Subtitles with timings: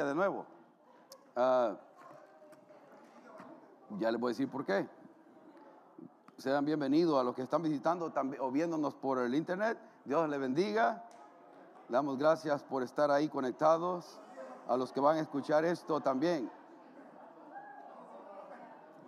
[0.00, 0.46] de nuevo.
[1.36, 1.76] Ah,
[3.98, 4.88] ya les voy a decir por qué.
[6.38, 9.78] Sean bienvenidos a los que están visitando o viéndonos por el internet.
[10.04, 11.04] Dios les bendiga.
[11.90, 14.18] Damos gracias por estar ahí conectados.
[14.66, 16.50] A los que van a escuchar esto también.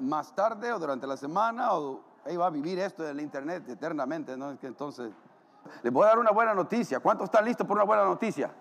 [0.01, 3.67] Más tarde o durante la semana, o ahí va a vivir esto en el internet
[3.69, 4.51] eternamente, ¿no?
[4.51, 5.13] Entonces.
[5.83, 7.01] Les voy a dar una buena noticia.
[7.01, 8.53] ¿Cuántos están listos por una buena noticia?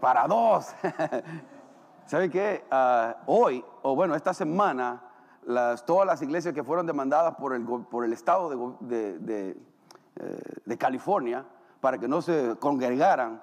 [0.00, 0.66] Para dos.
[2.06, 2.64] ¿Sabe qué?
[2.70, 5.02] Ah, hoy, o bueno, esta semana,
[5.44, 8.48] las, todas las iglesias que fueron demandadas por el, por el estado
[8.80, 9.56] de,
[10.20, 11.44] eh, de, California
[11.80, 13.42] para que no se congregaran,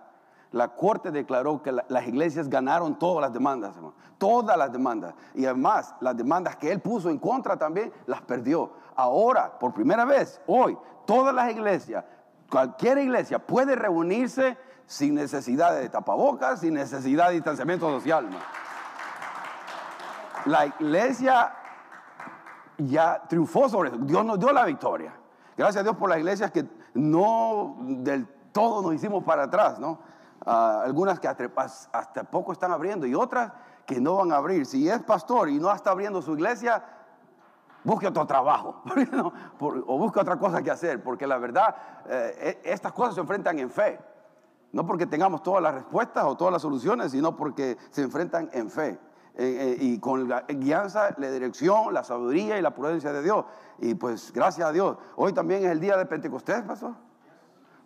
[0.52, 3.96] la corte declaró que las iglesias ganaron todas las demandas, hermano.
[4.18, 5.14] Todas las demandas.
[5.34, 8.72] Y además, las demandas que él puso en contra también las perdió.
[8.96, 12.06] Ahora, por primera vez, hoy, todas las iglesias,
[12.50, 18.30] cualquier iglesia puede reunirse sin necesidad de tapabocas, sin necesidad de distanciamiento social.
[20.46, 21.54] La iglesia
[22.78, 23.98] ya triunfó sobre eso.
[24.00, 25.14] Dios nos dio la victoria.
[25.58, 30.00] Gracias a Dios por las iglesias que no del todo nos hicimos para atrás, ¿no?
[30.46, 33.52] Ah, algunas que hasta, poco están abriendo y otras
[33.86, 34.66] que no van a abrir.
[34.66, 36.84] Si es pastor y no está abriendo su iglesia,
[37.84, 38.82] busque otro trabajo
[39.60, 41.76] o busque otra cosa que hacer, porque la verdad,
[42.08, 44.00] eh, e, estas cosas se enfrentan en fe.
[44.76, 48.70] No porque tengamos todas las respuestas o todas las soluciones, sino porque se enfrentan en
[48.70, 48.90] fe.
[48.90, 48.98] Eh,
[49.38, 53.46] eh, y con la guianza, la dirección, la sabiduría y la prudencia de Dios.
[53.80, 54.98] Y pues gracias a Dios.
[55.16, 56.92] Hoy también es el día de Pentecostés, pastor.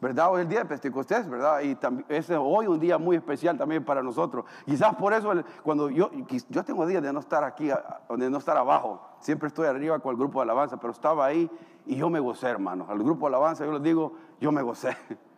[0.02, 0.32] ¿Verdad?
[0.32, 1.62] Hoy es el día de Pentecostés, ¿verdad?
[1.62, 4.46] Y es hoy un día muy especial también para nosotros.
[4.66, 6.10] Quizás por eso, cuando yo,
[6.50, 9.00] yo tengo días de no estar aquí, de no estar abajo.
[9.20, 11.52] Siempre estoy arriba con el grupo de alabanza, pero estaba ahí
[11.86, 12.90] y yo me gocé, hermanos.
[12.90, 14.98] Al grupo de alabanza yo les digo, yo me gocé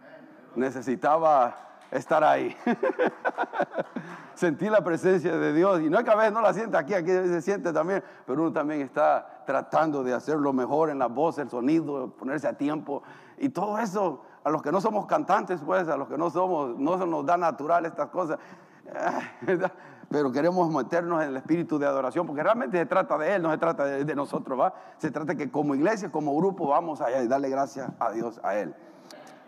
[0.55, 1.55] necesitaba
[1.91, 2.55] estar ahí.
[4.33, 6.93] Sentí la presencia de Dios y no es que a veces no la sienta aquí,
[6.93, 11.37] aquí se siente también, pero uno también está tratando de hacerlo mejor en la voz,
[11.37, 13.03] el sonido, ponerse a tiempo
[13.37, 14.23] y todo eso.
[14.43, 17.23] A los que no somos cantantes, pues, a los que no somos, no se nos
[17.23, 18.39] da natural estas cosas,
[20.09, 23.51] pero queremos meternos en el espíritu de adoración, porque realmente se trata de Él, no
[23.51, 24.73] se trata de, de nosotros, ¿va?
[24.97, 28.73] Se trata que como iglesia, como grupo, vamos a darle gracias a Dios, a Él.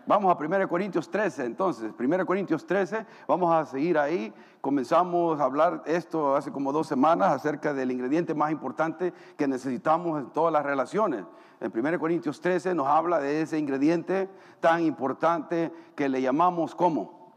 [0.06, 4.34] Vamos a 1 Corintios 13, entonces, 1 Corintios 13, vamos a seguir ahí.
[4.60, 10.20] Comenzamos a hablar esto hace como dos semanas acerca del ingrediente más importante que necesitamos
[10.20, 11.24] en todas las relaciones.
[11.58, 14.28] En 1 Corintios 13 nos habla de ese ingrediente
[14.60, 17.32] tan importante que le llamamos ¿cómo?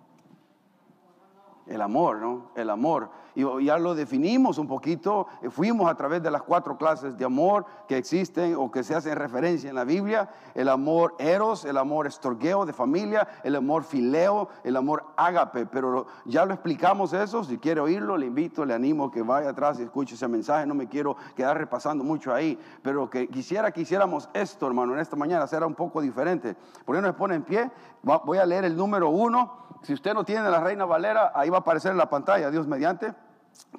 [1.68, 2.52] El amor, ¿no?
[2.56, 6.76] El amor y ya lo definimos un poquito, eh, fuimos a través de las cuatro
[6.76, 11.14] clases de amor que existen o que se hacen referencia en la Biblia, el amor
[11.20, 16.54] eros, el amor estorgueo de familia, el amor fileo, el amor ágape, pero ya lo
[16.56, 20.28] explicamos eso, si quiere oírlo, le invito, le animo que vaya atrás y escuche ese
[20.28, 24.96] mensaje, no me quiero quedar repasando mucho ahí, pero que quisiera que hiciéramos esto, hermano,
[24.96, 26.56] en esta mañana, será un poco diferente.
[26.86, 27.70] ¿Por qué no se pone en pie?
[28.02, 31.58] Voy a leer el número uno, si usted no tiene la Reina Valera, ahí va
[31.58, 33.14] a aparecer en la pantalla, Dios mediante.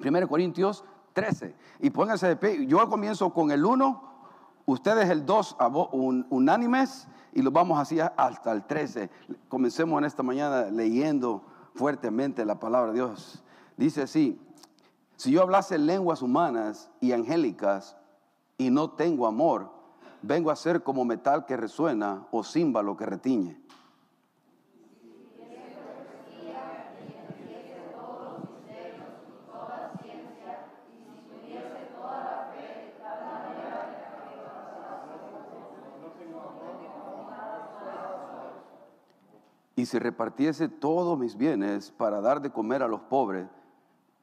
[0.03, 1.55] 1 Corintios 13.
[1.79, 2.65] Y pónganse de pie.
[2.65, 4.03] Yo comienzo con el 1,
[4.65, 5.57] ustedes el 2
[6.29, 9.09] unánimes y lo vamos así hasta el 13.
[9.47, 11.43] Comencemos en esta mañana leyendo
[11.75, 13.43] fuertemente la palabra de Dios.
[13.77, 14.41] Dice así,
[15.15, 17.97] si yo hablase lenguas humanas y angélicas
[18.57, 19.71] y no tengo amor,
[20.21, 23.61] vengo a ser como metal que resuena o címbalo que retiñe.
[39.89, 43.47] Si repartiese todos mis bienes para dar de comer a los pobres,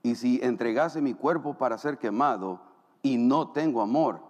[0.05, 2.61] y si entregase mi cuerpo para ser quemado
[3.03, 4.21] y no tengo amor,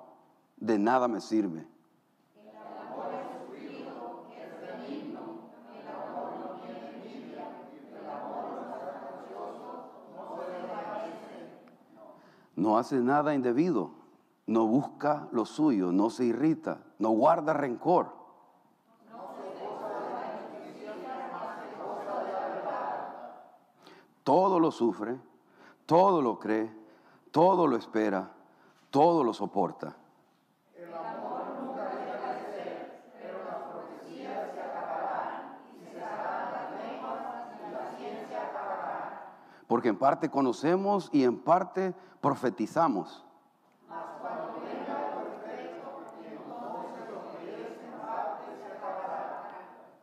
[0.57, 1.67] de nada me sirve.
[12.55, 13.91] No hace nada indebido,
[14.47, 18.16] no busca lo suyo, no se irrita, no guarda rencor
[24.27, 25.17] todo lo sufre,
[25.87, 26.69] todo lo cree,
[27.31, 28.29] todo lo espera,
[28.91, 29.97] todo lo soporta.
[39.69, 43.25] Porque en parte conocemos y en parte profetizamos.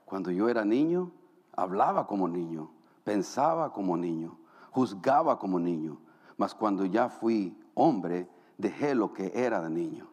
[0.06, 1.12] Cuando yo era niño,
[1.52, 2.70] hablaba como niño
[3.04, 4.38] pensaba como niño,
[4.72, 6.00] juzgaba como niño,
[6.38, 8.28] mas cuando ya fui hombre,
[8.58, 10.08] dejé lo que era de niño.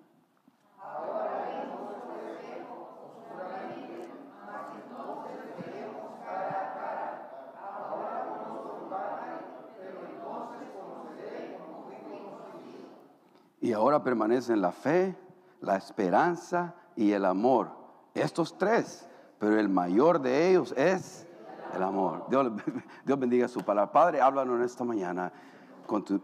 [13.63, 15.15] Y ahora permanecen la fe,
[15.61, 17.71] la esperanza y el amor.
[18.15, 19.07] Estos tres,
[19.39, 21.27] pero el mayor de ellos es
[21.75, 22.27] el amor.
[22.31, 23.93] Dios, bendiga su palabra.
[23.93, 25.33] Padre, háblanos en esta mañana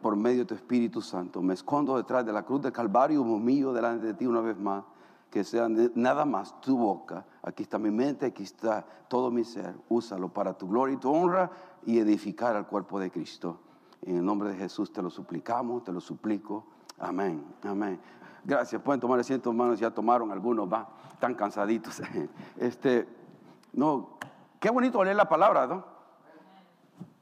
[0.00, 1.43] por medio de tu Espíritu Santo.
[1.43, 4.84] Me escondo detrás de la cruz del Calvario, humillo delante de ti una vez más.
[5.31, 7.26] Que sea nada más tu boca.
[7.43, 9.75] Aquí está mi mente, aquí está todo mi ser.
[9.88, 11.50] Úsalo para tu gloria y tu honra
[11.84, 13.58] y edificar al cuerpo de Cristo.
[14.02, 16.64] En el nombre de Jesús te lo suplicamos, te lo suplico.
[16.98, 17.98] Amén, amén.
[18.44, 18.81] Gracias.
[18.81, 19.81] Pueden tomar asiento, hermanos.
[19.81, 20.88] Ya tomaron algunos, va.
[21.12, 22.00] Están cansaditos.
[22.56, 23.06] Este,
[23.72, 24.16] no,
[24.61, 25.97] qué bonito leer la palabra, ¿no?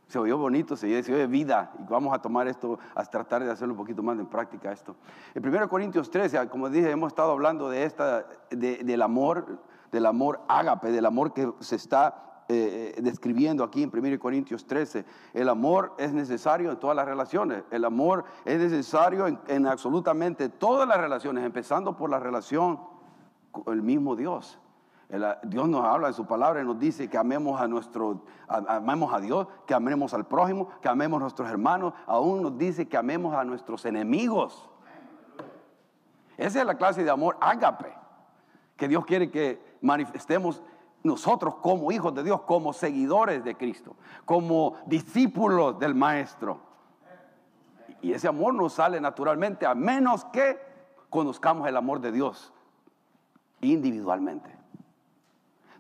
[0.06, 1.72] Se oyó bonito, se oye, vida.
[1.78, 4.94] Y vamos a tomar esto, a tratar de hacerlo un poquito más en práctica esto.
[5.34, 9.58] En 1 Corintios 13, como dije, hemos estado hablando de esta, del amor,
[9.90, 15.06] del amor ágape, del amor que se está eh, describiendo aquí en 1 Corintios 13.
[15.32, 17.64] El amor es necesario en todas las relaciones.
[17.70, 22.78] El amor es necesario en, absolutamente todas las relaciones, empezando por la relación
[23.50, 24.60] con el mismo Dios.
[25.44, 29.20] Dios nos habla de su palabra y nos dice que amemos a nuestro, amemos a
[29.20, 31.94] Dios, que amemos al prójimo, que amemos a nuestros hermanos.
[32.06, 34.68] Aún nos dice que amemos a nuestros enemigos.
[36.36, 37.94] Esa es la clase de amor ágape
[38.76, 40.62] que Dios quiere que manifestemos
[41.02, 46.60] nosotros como hijos de Dios, como seguidores de Cristo, como discípulos del Maestro.
[48.00, 50.58] Y ese amor nos sale naturalmente a menos que
[51.10, 52.52] conozcamos el amor de Dios
[53.60, 54.63] individualmente.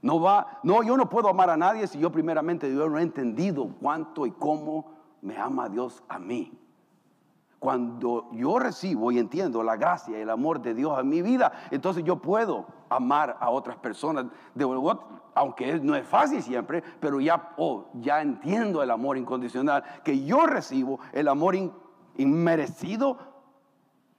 [0.04, 3.02] No va, no, yo no puedo amar a nadie si yo primeramente yo no he
[3.02, 4.92] entendido cuánto y cómo
[5.22, 6.52] me ama Dios a mí.
[7.58, 11.52] Cuando yo recibo y entiendo la gracia y el amor de Dios en mi vida,
[11.70, 14.26] entonces yo puedo amar a otras personas.
[15.34, 20.44] Aunque no es fácil siempre, pero ya, oh, ya entiendo el amor incondicional que yo
[20.44, 21.56] recibo, el amor
[22.18, 23.16] inmerecido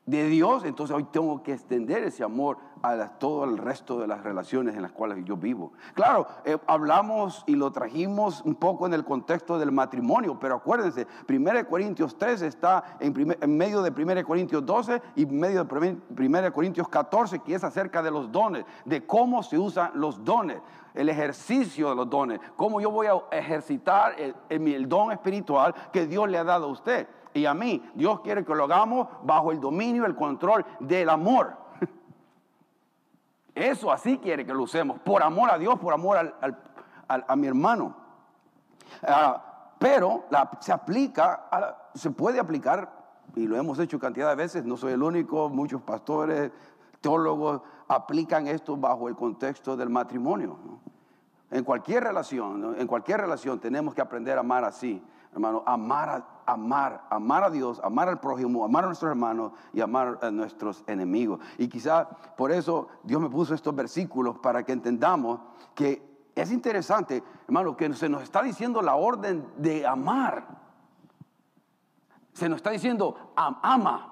[0.05, 4.23] de Dios, entonces hoy tengo que extender ese amor a todo el resto de las
[4.23, 5.73] relaciones en las cuales yo vivo.
[5.95, 11.07] Claro, eh, hablamos y lo trajimos un poco en el contexto del matrimonio, pero acuérdense,
[11.27, 16.53] 1 Corintios 3 está en, en medio de 1 Corintios 12 y medio de 1
[16.53, 20.61] Corintios 14, que es acerca de los dones, de cómo se usan los dones,
[20.93, 26.05] el ejercicio de los dones, cómo yo voy a ejercitar el, el don espiritual que
[26.05, 27.83] Dios le ha dado a usted y a mí.
[27.93, 31.55] Dios quiere que lo hagamos bajo el dominio, el control del amor.
[33.55, 36.33] Eso así quiere que lo usemos, por amor a Dios, por amor
[37.07, 37.95] a mi hermano.
[39.03, 40.23] Ah, pero
[40.59, 42.89] se aplica, se puede aplicar,
[43.35, 46.51] y lo hemos hecho cantidad de veces, no soy el único, muchos pastores,
[47.01, 50.57] teólogos aplican esto bajo el contexto del matrimonio.
[51.51, 55.03] En cualquier relación, en cualquier relación tenemos que aprender a amar así
[55.35, 59.81] hermano, amar a, amar, amar a Dios, amar al prójimo, amar a nuestros hermanos y
[59.81, 61.39] amar a nuestros enemigos.
[61.57, 65.41] Y quizá por eso Dios me puso estos versículos para que entendamos
[65.73, 70.47] que es interesante, hermano, que se nos está diciendo la orden de amar.
[72.33, 74.11] Se nos está diciendo ama.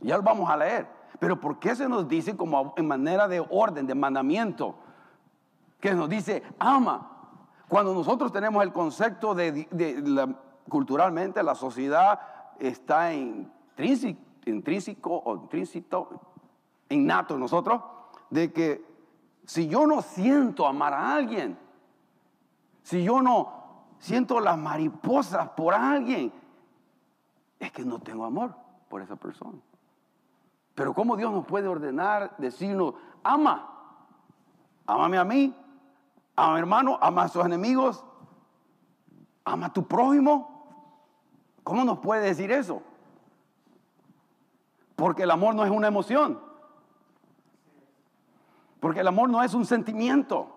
[0.00, 0.86] Ya lo vamos a leer.
[1.18, 4.74] Pero ¿por qué se nos dice como en manera de orden, de mandamiento?
[5.80, 7.13] Que nos dice ama.
[7.68, 9.66] Cuando nosotros tenemos el concepto de,
[10.68, 12.20] culturalmente la sociedad
[12.58, 16.20] está intrínseco, intrínseco o intrínseco,
[16.90, 17.82] innato en nosotros,
[18.30, 18.84] de que
[19.44, 21.58] si yo no siento amar a alguien,
[22.82, 23.64] si yo no
[23.98, 26.32] siento las mariposas por alguien,
[27.58, 28.54] es que no tengo amor
[28.88, 29.58] por esa persona.
[30.74, 33.70] Pero ¿cómo Dios nos puede ordenar, decirnos, ama,
[34.86, 35.54] amame a mí,
[36.36, 38.04] a mi hermano, ama a sus enemigos,
[39.44, 40.54] ama a tu prójimo.
[41.62, 42.82] ¿Cómo nos puede decir eso?
[44.96, 46.40] Porque el amor no es una emoción.
[48.80, 50.50] Porque el amor no es un sentimiento.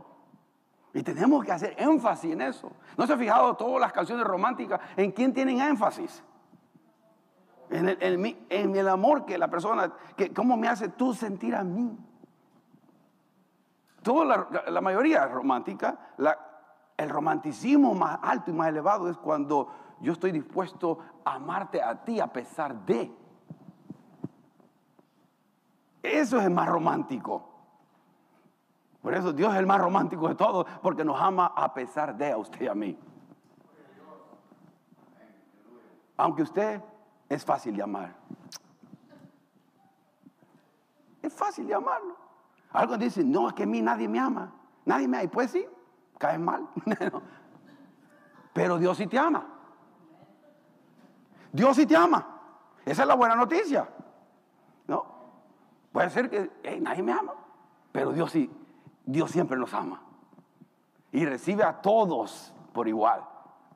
[0.94, 2.72] Y tenemos que hacer énfasis en eso.
[2.98, 6.24] ¿No se ha fijado todas las canciones románticas en quién tienen énfasis?
[7.70, 11.64] En el, en el amor que la persona, que, ¿cómo me hace tú sentir a
[11.64, 11.98] mí?
[14.08, 16.00] Toda la, mayoría romántica,
[16.96, 19.68] el romanticismo más alto y más elevado es cuando
[20.00, 23.14] yo estoy dispuesto a amarte a ti a pesar de.
[26.02, 27.50] Eso es el más romántico.
[29.02, 32.32] Por eso Dios es el más romántico de todos, porque nos ama a pesar de
[32.32, 32.98] a usted y a mí.
[36.16, 36.82] Aunque usted
[37.28, 38.16] es fácil de amar.
[41.22, 42.27] Es fácil de amarlo.
[42.78, 44.54] Algo dice, no, es que a mí nadie me ama.
[44.86, 45.24] Nadie me ama.
[45.24, 45.66] Y pues sí,
[46.20, 46.68] caes mal.
[48.54, 49.48] Pero Dios sí te ama.
[51.52, 52.26] Dios sí te ama.
[52.86, 53.90] Esa es la buena noticia.
[54.88, 55.06] ¿No?
[55.92, 57.34] Puede ser que nadie me ama,
[57.92, 58.52] pero Dios sí,
[59.06, 60.04] Dios siempre nos ama.
[61.12, 63.24] Y recibe a todos por igual.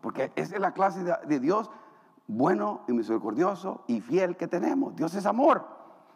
[0.01, 1.71] Porque esa es la clase de, Dios
[2.27, 4.95] bueno y misericordioso y fiel que tenemos.
[4.95, 5.65] Dios es amor.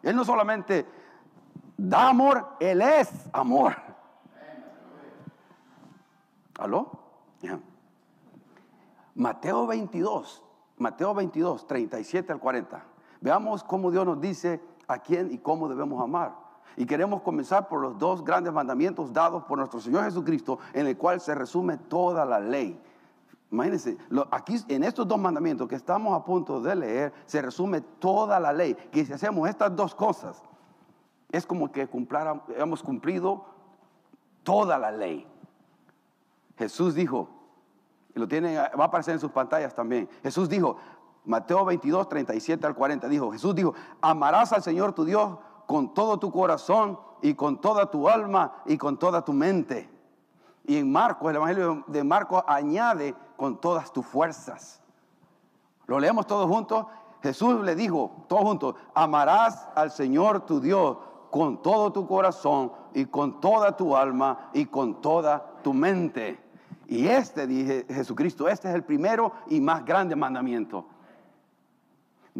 [0.02, 0.86] Él no solamente
[1.76, 3.74] da amor, Él es amor.
[6.58, 6.90] ¿Aló?
[9.14, 10.42] Mateo 22,
[10.78, 12.84] Mateo 22, 37 al 40.
[13.20, 16.34] Veamos cómo Dios nos dice a quién y cómo debemos amar.
[16.76, 20.98] Y queremos comenzar por los dos grandes mandamientos dados por nuestro Señor Jesucristo, en el
[20.98, 22.78] cual se resume toda la ley.
[23.50, 23.96] Imagínense,
[24.30, 28.52] aquí en estos dos mandamientos que estamos a punto de leer, se resume toda la
[28.52, 28.74] ley.
[28.74, 30.42] Que si hacemos estas dos cosas,
[31.30, 31.88] es como que
[32.56, 33.44] hemos cumplido
[34.42, 35.26] toda la ley.
[36.56, 37.28] Jesús dijo,
[38.14, 40.08] y lo tienen, va a aparecer en sus pantallas también.
[40.22, 40.76] Jesús dijo,
[41.24, 46.18] Mateo 22, 37 al 40, dijo, Jesús dijo, amarás al Señor tu Dios con todo
[46.18, 49.90] tu corazón y con toda tu alma y con toda tu mente.
[50.64, 54.80] Y en Marcos, el Evangelio de Marcos añade con todas tus fuerzas.
[55.86, 56.86] Lo leemos todos juntos.
[57.22, 60.98] Jesús le dijo, todos juntos, amarás al Señor tu Dios
[61.30, 66.38] con todo tu corazón y con toda tu alma y con toda tu mente.
[66.88, 70.86] Y este, dije Jesucristo, este es el primero y más grande mandamiento.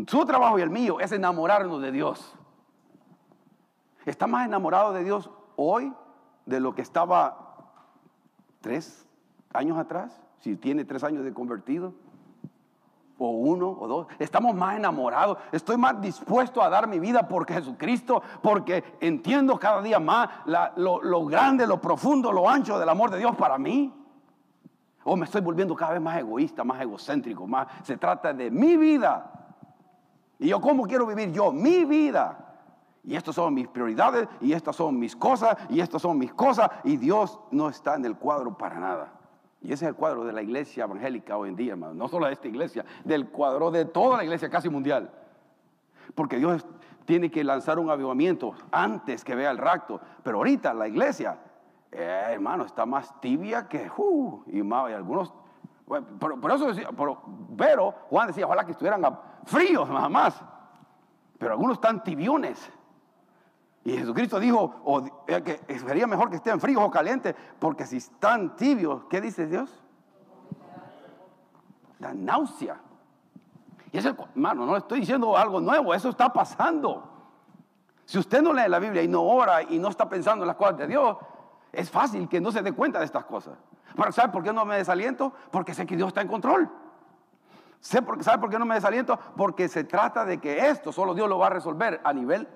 [0.06, 2.34] Su trabajo y el mío es enamorarnos de Dios.
[4.04, 5.92] ¿Está más enamorado de Dios hoy
[6.44, 7.72] de lo que estaba
[8.60, 9.06] tres
[9.52, 10.22] años atrás?
[10.40, 11.94] Si tiene tres años de convertido,
[13.18, 14.06] o uno o dos.
[14.18, 15.38] Estamos más enamorados.
[15.52, 20.28] Estoy más dispuesto a dar mi vida por Jesucristo porque entiendo cada día más
[20.76, 23.92] lo, lo, grande, lo profundo, lo ancho del amor de Dios para mí.
[25.04, 28.76] O me estoy volviendo cada vez más egoísta, más egocéntrico, más se trata de mi
[28.76, 29.32] vida.
[30.38, 32.42] Y yo cómo quiero vivir yo mi vida.
[33.04, 36.68] Y estas son mis prioridades, y estas son mis cosas, y estas son mis cosas,
[36.82, 39.12] y Dios no está en el cuadro para nada.
[39.66, 41.92] Y ese es el cuadro de la iglesia evangélica hoy en día, hermano.
[41.92, 45.10] No solo de esta iglesia, del cuadro de toda la iglesia casi mundial.
[46.14, 46.64] Porque Dios
[47.04, 50.00] tiene que lanzar un avivamiento antes que vea el rapto.
[50.22, 51.40] Pero ahorita la iglesia,
[51.90, 54.60] eh, hermano, está más tibia que, uh, y,
[54.92, 55.34] algunos,
[55.84, 56.88] por, eso decía,
[57.58, 60.44] pero, Juan decía, ojalá que estuvieran fríos nada más.
[61.38, 62.70] Pero algunos están tibiones.
[63.86, 68.56] Y Jesucristo dijo eh, que sería mejor que estén fríos o calientes, porque si están
[68.56, 69.80] tibios, ¿qué dice Dios?
[72.00, 72.80] La náusea.
[73.92, 77.08] Y ese, hermano, no estoy diciendo algo nuevo, eso está pasando.
[78.04, 80.56] Si usted no lee la Biblia y no ora y no está pensando en las
[80.56, 81.16] cosas de Dios,
[81.70, 83.54] es fácil que no se dé cuenta de estas cosas.
[84.10, 85.32] ¿Sabe por qué no me desaliento?
[85.52, 86.68] Porque sé que Dios está en control.
[87.78, 89.16] ¿Sabe por qué no me desaliento?
[89.36, 92.48] Porque se trata de que esto solo Dios lo va a resolver a nivel,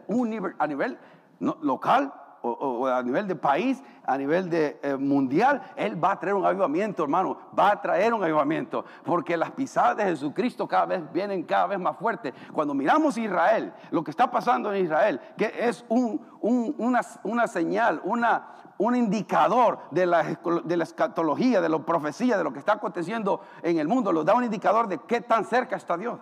[0.58, 0.99] a nivel
[1.40, 6.35] local o, a nivel de país, a nivel de eh, mundial, Él va a traer
[6.35, 11.12] un avivamiento, hermano, va a traer un avivamiento, porque las pisadas de Jesucristo cada vez
[11.12, 12.32] vienen cada vez más fuertes.
[12.52, 18.00] Cuando miramos Israel, lo que está pasando en Israel, que es un, una, una, señal,
[18.04, 18.47] una,
[18.78, 20.23] un indicador de la,
[20.64, 24.25] de la escatología, de la profecía, de lo que está aconteciendo en el mundo, nos
[24.25, 26.18] da un indicador de qué tan cerca está Dios.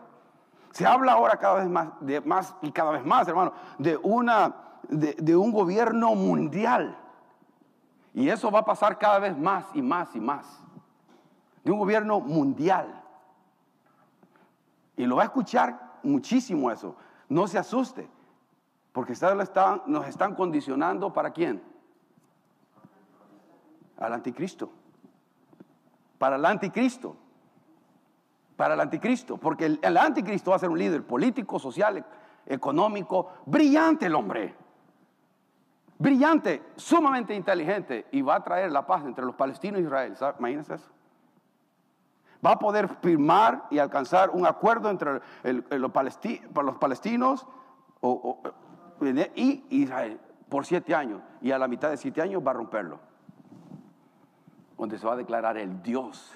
[0.72, 4.67] Se habla ahora cada vez más, de más y cada vez más, hermano, de una
[4.88, 6.96] de, un gobierno mundial.
[8.14, 10.46] Y eso va a pasar cada vez más y más y más.
[11.62, 13.02] De un gobierno mundial.
[14.96, 16.96] Y lo va a escuchar muchísimo eso.
[17.28, 18.08] No se asuste.
[18.92, 21.62] Porque están, nos están condicionando para quién?
[23.98, 24.70] Al anticristo.
[26.18, 27.16] Para el anticristo.
[28.56, 29.36] Para el anticristo.
[29.36, 32.04] Porque el, el anticristo va a ser un líder político, social,
[32.46, 34.67] económico, brillante el hombre
[35.98, 40.14] brillante, sumamente inteligente y va a traer la paz entre los palestinos y Israel.
[40.38, 40.90] Imagínense eso.
[42.44, 45.20] Va a poder firmar y alcanzar un acuerdo entre
[45.70, 47.46] los, palestinos
[49.34, 51.20] y Israel por siete años.
[51.42, 53.00] Y a la mitad de siete años va a romperlo.
[54.76, 56.32] Donde se va a declarar el Dios.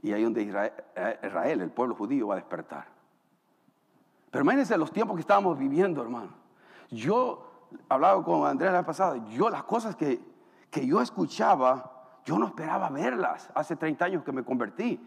[0.00, 2.86] Y ahí donde Israel, eh, Israel, el pueblo judío, va a despertar.
[4.30, 6.30] Pero imagínense los tiempos que estábamos viviendo, hermano.
[6.90, 7.47] Yo
[7.88, 10.20] hablaba con Andrea la pasada, yo las cosas que,
[10.70, 15.00] que yo escuchaba, yo no esperaba verlas hace 30 años que me convertí.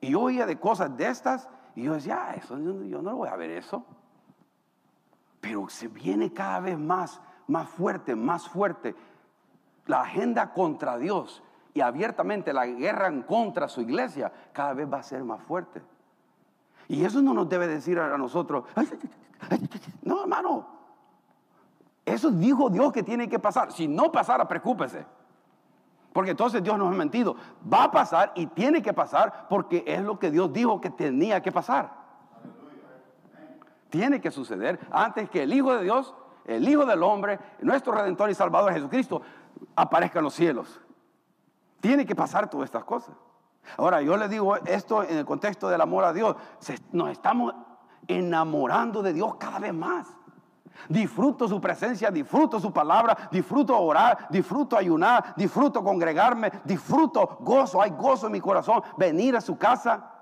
[0.00, 3.16] Y yo oía de cosas de estas y yo decía, ah, eso, yo no lo
[3.16, 3.84] voy a ver eso.
[5.40, 8.94] Pero se viene cada vez más, más fuerte, más fuerte.
[9.86, 11.42] La agenda contra Dios
[11.74, 15.82] y abiertamente la guerra en contra su iglesia cada vez va a ser más fuerte.
[16.88, 18.64] Y eso no nos debe decir a nosotros,
[20.02, 20.77] no hermano,
[22.08, 23.72] eso dijo Dios que tiene que pasar.
[23.72, 25.04] Si no pasara, preocúpese.
[26.12, 27.36] Porque entonces Dios nos ha mentido.
[27.72, 31.42] Va a pasar y tiene que pasar porque es lo que Dios dijo que tenía
[31.42, 31.92] que pasar.
[33.90, 38.30] Tiene que suceder antes que el Hijo de Dios, el Hijo del hombre, nuestro Redentor
[38.30, 39.22] y Salvador Jesucristo,
[39.76, 40.80] aparezca en los cielos.
[41.80, 43.14] Tiene que pasar todas estas cosas.
[43.76, 46.36] Ahora, yo le digo esto en el contexto del amor a Dios.
[46.92, 47.54] Nos estamos
[48.06, 50.17] enamorando de Dios cada vez más.
[50.88, 57.90] Disfruto su presencia, disfruto su palabra, disfruto orar, disfruto ayunar, disfruto congregarme, disfruto gozo, hay
[57.90, 60.12] gozo en mi corazón, venir a su casa.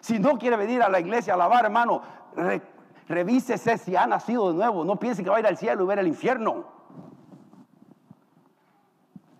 [0.00, 2.02] Si no quiere venir a la iglesia a alabar, hermano,
[3.08, 4.84] revísese si ha nacido de nuevo.
[4.84, 6.64] No piense que va a ir al cielo y ver el infierno.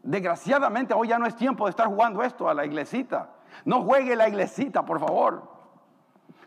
[0.02, 3.30] Desgraciadamente hoy ya no es tiempo de estar jugando esto a la iglesita.
[3.64, 5.51] No juegue la iglesita, por favor.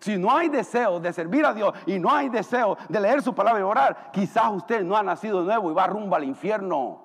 [0.06, 3.34] Si no hay deseo de servir a Dios y no hay deseo de leer su
[3.34, 7.02] palabra y orar, quizás usted no ha nacido de nuevo y va rumbo al infierno.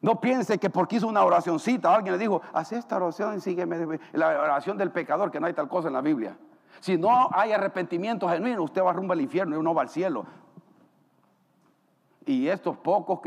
[0.00, 4.00] No piense que porque hizo una oracioncita, alguien le dijo, haz esta oración y sígueme.
[4.14, 6.36] La oración del pecador, que no hay tal cosa en la Biblia.
[6.80, 10.26] Si no hay arrepentimiento genuino, usted va rumbo al infierno y uno va al cielo.
[12.26, 13.20] Y estos pocos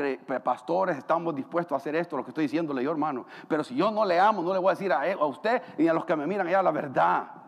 [0.43, 3.25] pastores estamos dispuestos a hacer esto, lo que estoy diciéndole yo, hermano.
[3.48, 5.88] Pero si yo no le amo, no le voy a decir a, a usted ni
[5.88, 7.41] a los que me miran allá la verdad.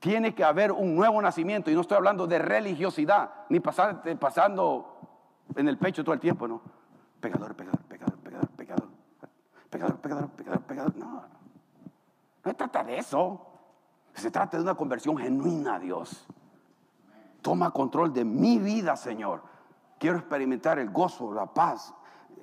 [0.00, 1.70] Tiene que haber un nuevo nacimiento.
[1.70, 4.96] Y no estoy hablando de religiosidad, ni pasar, pasando
[5.56, 6.60] en el pecho todo el tiempo, ¿no?
[7.20, 8.88] Pecador, pecador, pecador, pecador, pecador.
[9.70, 10.96] Pecador, pecador, pecador, pecador.
[10.96, 11.22] No.
[12.44, 13.44] No se trata de eso.
[14.14, 16.26] Se trata de una conversión genuina a Dios.
[17.42, 19.42] Toma control de mi vida, Señor.
[19.98, 21.92] Quiero experimentar el gozo, la paz,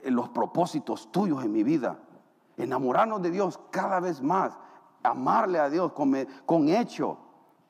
[0.04, 1.98] los propósitos tuyos en mi vida.
[2.58, 4.58] Enamorarnos de Dios cada vez más.
[5.04, 6.14] Amarle a Dios con,
[6.46, 7.20] con hecho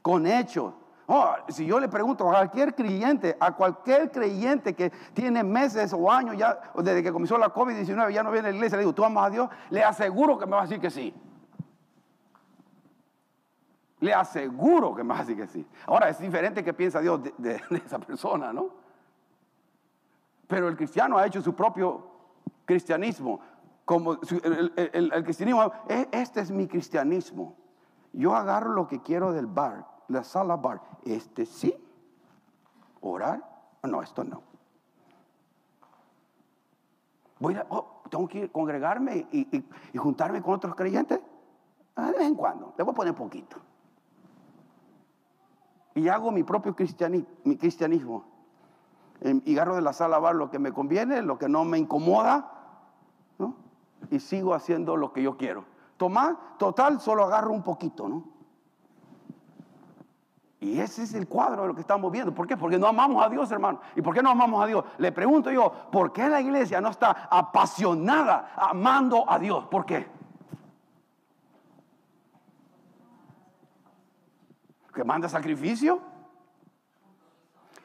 [0.05, 0.71] con hechos.
[1.07, 6.11] Oh, si yo le pregunto a cualquier creyente, a cualquier creyente que tiene meses o
[6.11, 8.93] años ya, desde que comenzó la COVID-19, ya no viene a la iglesia, le digo,
[8.93, 9.49] ¿tú amas a Dios?
[9.71, 11.11] Le aseguro que me va a decir que sí.
[13.99, 15.65] Le aseguro que me va a decir que sí.
[15.87, 18.75] Ahora, es diferente que piensa Dios de, esa persona, ¿no?
[20.45, 22.11] Pero el cristiano ha hecho su propio
[22.63, 23.39] cristianismo.
[23.85, 27.55] Como el, el cristianismo, e, este es mi cristianismo.
[28.13, 30.81] Yo agarro lo que quiero del bar la sala bar.
[31.03, 31.75] Este sí.
[33.01, 33.43] Orar.
[33.83, 34.41] No, esto no.
[37.39, 39.63] Voy a, oh, tengo que congregarme y,
[39.97, 41.19] juntarme con otros creyentes.
[41.95, 42.73] Ah, de vez en cuando.
[42.77, 43.57] Le voy a poner poquito.
[45.93, 48.25] Y hago mi propio cristianismo, mi cristianismo.
[49.21, 52.51] Y agarro de la sala bar lo que me conviene, lo que no me incomoda.
[54.11, 55.65] Y sigo haciendo lo que yo quiero.
[55.97, 58.35] Tomar, total, solo agarro un poquito, ¿no?
[60.59, 62.33] Y ese es el cuadro de lo que estamos viendo.
[62.33, 62.55] ¿Por qué?
[62.55, 63.81] Porque no amamos a Dios, hermano.
[63.95, 64.85] ¿Y por qué no amamos a Dios?
[64.97, 69.67] Le pregunto yo, ¿por qué la iglesia no está apasionada amando a Dios?
[69.67, 70.07] ¿Por qué?
[74.93, 75.99] ¿Que manda sacrificio?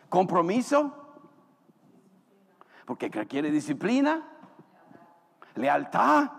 [0.09, 0.96] ¿Compromiso?
[2.87, 4.28] Porque requiere disciplina,
[5.56, 6.30] lealtad.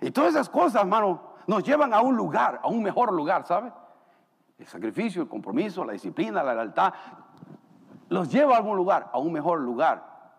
[0.00, 3.72] Y todas esas cosas, hermano, nos llevan a un lugar, a un mejor lugar, ¿sabe?
[4.62, 6.94] El sacrificio, el compromiso, la disciplina, la lealtad,
[8.10, 10.38] los lleva a algún lugar, a un mejor lugar,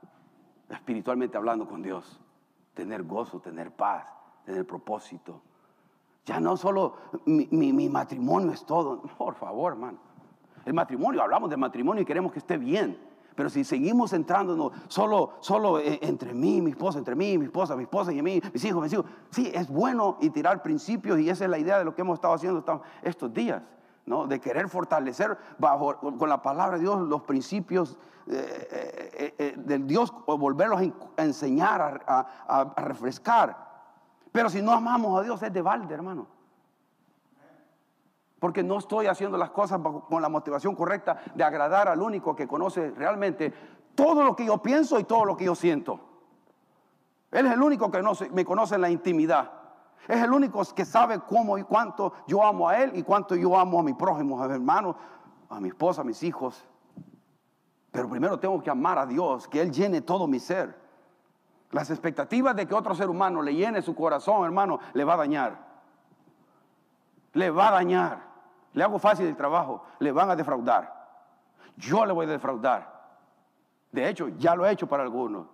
[0.69, 2.21] espiritualmente hablando con Dios.
[2.73, 4.05] Tener gozo, tener paz,
[4.45, 5.41] tener propósito.
[6.25, 9.01] Ya no solo mi, matrimonio es todo.
[9.01, 9.97] Por favor, hermano.
[10.63, 12.97] El matrimonio, hablamos de matrimonio y queremos que esté bien.
[13.35, 17.75] Pero si seguimos centrándonos solo, solo e, entre mí, mi esposa, entre mí, mi esposa,
[17.75, 19.05] mi esposa y mí, mis hijos, mis hijos.
[19.31, 22.15] Sí, es bueno y tirar principios y esa es la idea de lo que hemos
[22.15, 22.63] estado haciendo
[23.01, 23.61] estos días
[24.05, 28.67] de querer fortalecer bajo, con la palabra de Dios los principios eh,
[29.13, 30.81] eh, eh, del Dios o volverlos
[31.17, 33.71] a enseñar, a, refrescar.
[34.31, 36.27] Pero si no amamos a Dios es de balde, hermano.
[38.39, 42.45] Porque no estoy haciendo las cosas con la motivación correcta de agradar al único que
[42.45, 43.53] conoce realmente
[43.95, 45.99] todo lo que yo pienso y todo lo que yo siento.
[47.31, 49.62] Él es el único que me conoce en la intimidad.
[50.07, 53.57] Es el único que sabe cómo y cuánto yo amo a Él y cuánto yo
[53.57, 54.95] amo a mi prójimo, a mi hermano,
[55.49, 56.65] a mi esposa, a mis hijos.
[57.91, 60.81] Pero primero tengo que amar a Dios, que Él llene todo mi ser.
[61.71, 65.17] Las expectativas de que otro ser humano le llene su corazón, hermano, le va a
[65.17, 65.73] dañar.
[67.33, 68.33] le va a dañar.
[68.73, 70.91] Le hago fácil el trabajo, le van a defraudar.
[71.77, 72.91] Yo le voy a defraudar.
[73.91, 75.47] De hecho, ya lo he hecho para algunos.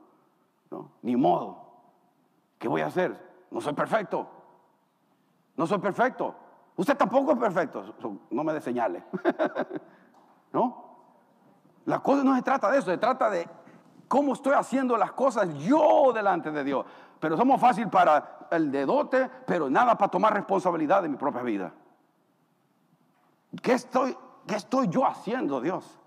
[0.71, 0.91] ¿no?
[1.01, 1.69] Ni modo.
[2.57, 3.29] ¿Qué voy a hacer?
[3.51, 4.27] No soy perfecto.
[5.59, 6.33] No soy perfecto.
[6.77, 7.93] Usted tampoco es perfecto.
[8.29, 9.03] No me dé señales.
[10.53, 10.85] ¿No?
[11.83, 13.45] La cosa no se trata de eso, se trata de
[14.07, 16.85] cómo estoy haciendo las cosas yo delante de Dios.
[17.19, 21.73] Pero somos fácil para el dedote, pero nada para tomar responsabilidad de mi propia vida.
[23.61, 24.17] ¿Qué estoy,
[24.47, 25.98] qué estoy yo haciendo, Dios?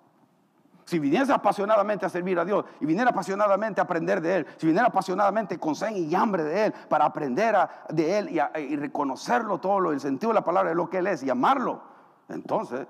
[0.85, 4.67] Si viniese apasionadamente a servir a Dios y viniera apasionadamente a aprender de Él, si
[4.67, 7.57] viniera apasionadamente con sed y hambre de Él para aprender
[7.89, 11.07] de Él y, reconocerlo todo, lo, el sentido de la palabra de lo que Él
[11.07, 11.83] es y amarlo,
[12.29, 12.87] entonces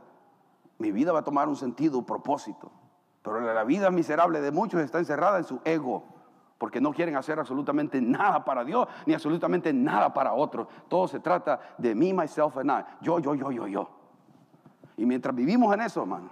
[0.79, 2.71] mi vida va a tomar un sentido, un propósito.
[3.23, 6.05] Pero la vida miserable de muchos está encerrada en su ego,
[6.59, 10.67] porque no quieren hacer absolutamente nada para Dios, ni absolutamente nada para otros.
[10.89, 12.85] Todo se trata de mí, myself and I.
[13.01, 13.89] Yo, yo, yo, yo, yo.
[14.97, 16.31] Y mientras vivimos en eso, hermano,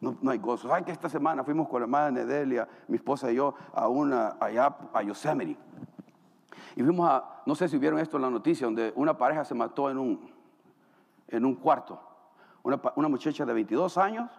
[0.00, 0.68] no, hay gozo.
[0.68, 4.36] ¿Saben que esta semana fuimos con la hermana Nedelia, mi esposa y yo, a una,
[4.40, 5.60] allá a Yosemite?
[6.74, 9.54] Y fuimos a, no sé si vieron esto en la noticia, donde una pareja se
[9.54, 10.30] mató en un,
[11.28, 12.00] en un cuarto.
[12.62, 14.30] Una, una muchacha de 22 años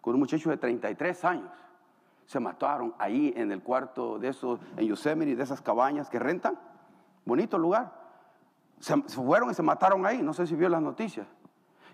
[0.00, 1.50] con un muchacho de 33 años.
[2.24, 6.58] Se mataron ahí en el cuarto de esos, en Yosemite, de esas cabañas que rentan.
[7.26, 7.92] Bonito lugar.
[8.78, 10.22] Se, se fueron y se mataron ahí.
[10.22, 11.26] No sé si vio las noticias.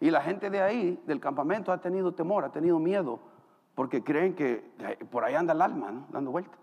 [0.00, 3.18] Y la gente de ahí, del campamento, ha tenido temor, ha tenido miedo,
[3.74, 4.70] porque creen que
[5.11, 6.06] por ahí anda el alma, ¿no?
[6.11, 6.56] dando vuelta.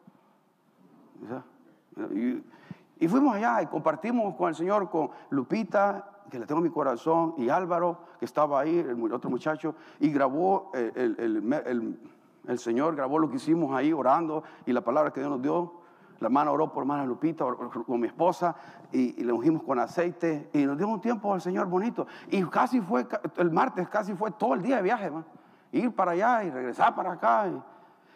[2.99, 7.35] Y, fuimos allá y compartimos con el Señor, con Lupita, que le tengo mi corazón,
[7.37, 11.99] y Álvaro, que estaba ahí, el otro muchacho, y grabó el, el,
[12.47, 15.82] el Señor, grabó lo que hicimos ahí orando y la palabra que Dios nos dio.
[16.23, 17.43] La hermana oró por hermana Lupita,
[17.85, 18.55] con mi esposa,
[18.93, 22.07] y, le ungimos con aceite, y nos dio un tiempo al Señor bonito.
[22.29, 23.05] Y casi fue,
[23.35, 25.25] el martes casi fue todo el día de viaje, hermano.
[25.73, 27.51] Ir para allá y regresar para acá.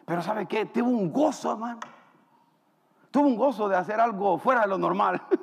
[0.06, 0.66] pero ¿sabe qué?
[0.68, 1.80] Tuvo un gozo, hermano.
[3.12, 5.22] Tuvo un gozo de hacer algo fuera de lo normal.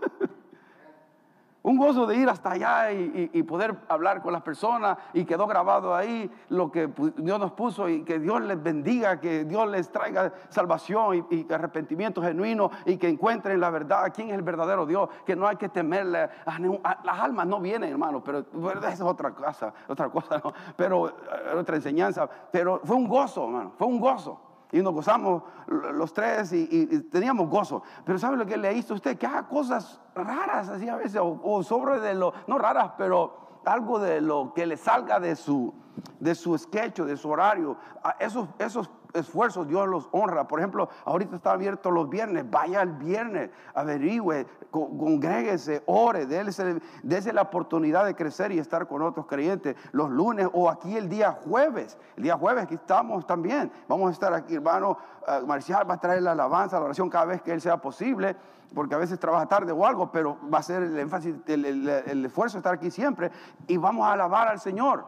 [1.64, 5.94] Un gozo de ir hasta allá y, poder hablar con las personas y quedó grabado
[5.94, 10.30] ahí lo que Dios nos puso y que Dios les bendiga, que Dios les traiga
[10.50, 15.34] salvación y, arrepentimiento genuino y que encuentren la verdad, quién es el verdadero Dios, que
[15.34, 16.28] no hay que temerle.
[16.44, 18.44] las almas no vienen, hermano, pero
[18.78, 20.42] esa es otra cosa, otra cosa,
[20.76, 21.12] pero eh,
[21.56, 22.28] otra enseñanza.
[22.52, 24.38] Pero fue un gozo, hermano, fue un gozo
[24.74, 26.66] y nos gozamos los tres y,
[27.04, 27.84] teníamos gozo.
[28.04, 29.16] Pero ¿sabe lo que le hizo usted?
[29.16, 34.00] Que haga cosas raras así a veces, o, sobre de lo, no raras, pero algo
[34.00, 35.72] de lo que le salga de su,
[36.18, 37.76] de su sketch, de su horario.
[38.18, 40.46] Esos, esos esfuerzos Dios los honra.
[40.46, 47.42] Por ejemplo, ahorita está abierto los viernes, vaya el viernes, averigüe, congréguese, ore, dése, la
[47.42, 51.96] oportunidad de crecer y estar con otros creyentes los lunes o aquí el día jueves.
[52.16, 53.70] El día jueves aquí estamos también.
[53.88, 57.26] Vamos a estar aquí, hermano uh, Marcial va a traer la alabanza, la oración cada
[57.26, 58.36] vez que él sea posible,
[58.74, 62.58] porque a veces trabaja tarde o algo, pero va a ser el énfasis, el, esfuerzo
[62.58, 63.30] estar aquí siempre
[63.68, 65.06] y vamos a alabar al Señor.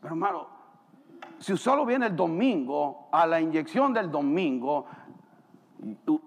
[0.00, 0.59] Pero hermano,
[1.40, 4.86] si solo viene el domingo, a la inyección del domingo,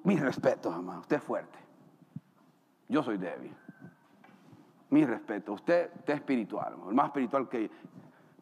[0.03, 1.59] mi respeto, hermano, usted es fuerte.
[2.89, 3.55] Yo soy débil.
[4.89, 7.69] Mi respeto, usted, es espiritual, el más espiritual que,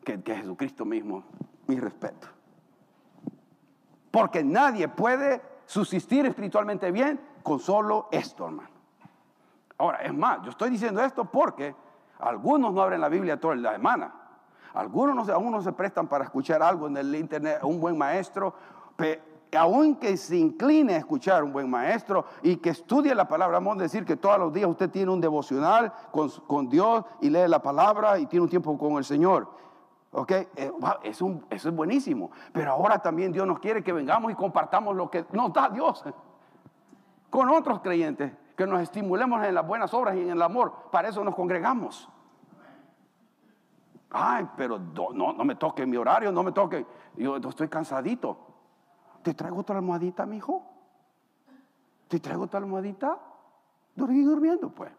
[0.03, 1.23] que, que Jesucristo mismo.
[1.67, 2.27] Mi respeto.
[4.09, 8.69] Porque nadie puede subsistir espiritualmente bien con solo esto, hermano.
[9.77, 11.75] Ahora, es más, yo estoy diciendo esto porque
[12.19, 14.20] algunos no abren la Biblia toda la semana.
[14.73, 18.53] Algunos no, aún no se prestan para escuchar algo en el internet, un buen maestro,
[19.57, 23.83] aunque se incline a escuchar un buen maestro y que estudie la palabra, vamos a
[23.83, 28.17] decir que todos los días usted tiene un devocional con, Dios y lee la palabra
[28.17, 29.49] y tiene un tiempo con el Señor.
[30.13, 30.31] ¿Ok?
[30.31, 30.71] Eh,
[31.03, 32.31] eso es buenísimo.
[32.53, 36.03] Pero ahora también Dios nos quiere que vengamos y compartamos lo que nos da Dios
[37.29, 40.73] con otros creyentes, que nos estimulemos en las buenas obras y en el amor.
[40.91, 42.09] Para eso nos congregamos.
[44.11, 46.85] Ay, pero no, no me toque mi horario, no me toque.
[47.15, 48.37] Yo estoy cansadito.
[49.23, 50.63] ¿Te traigo otra almohadita, mi hijo?
[52.07, 53.17] ¿Te traigo otra almohadita?
[53.95, 54.91] Dormí durmiendo, pues.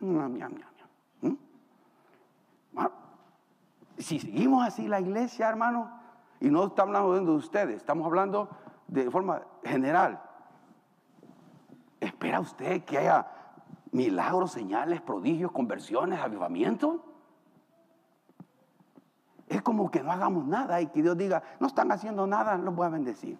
[0.00, 1.34] ¿Mm?
[3.98, 5.90] Si seguimos así la iglesia, hermano,
[6.40, 8.48] y no estamos hablando de ustedes, estamos hablando
[8.88, 10.20] de forma general.
[12.00, 13.28] ¿Espera usted que haya
[13.92, 17.11] milagros, señales, prodigios, conversiones, avivamiento?
[19.52, 22.74] Es como que no hagamos nada y que Dios diga, no están haciendo nada, los
[22.74, 23.38] voy a bendecir.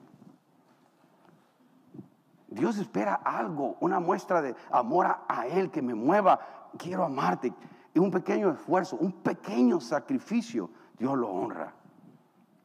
[2.48, 6.38] Dios espera algo, una muestra de amor a, Él que me mueva.
[6.76, 7.54] Quiero amarte.
[7.94, 11.72] Y un pequeño esfuerzo, un pequeño sacrificio, Dios lo honra.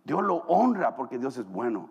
[0.03, 1.89] Dios lo honra porque Dios es bueno.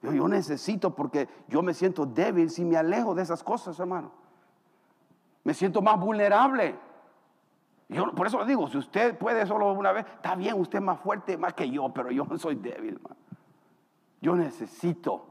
[0.00, 4.12] Yo, necesito porque yo me siento débil si me alejo de esas cosas, hermano.
[5.42, 6.78] Me siento más vulnerable.
[7.88, 10.84] Yo, por eso le digo, si usted puede solo una vez, está bien, usted es
[10.84, 13.00] más fuerte, más que yo, pero yo soy débil.
[14.20, 15.26] Yo necesito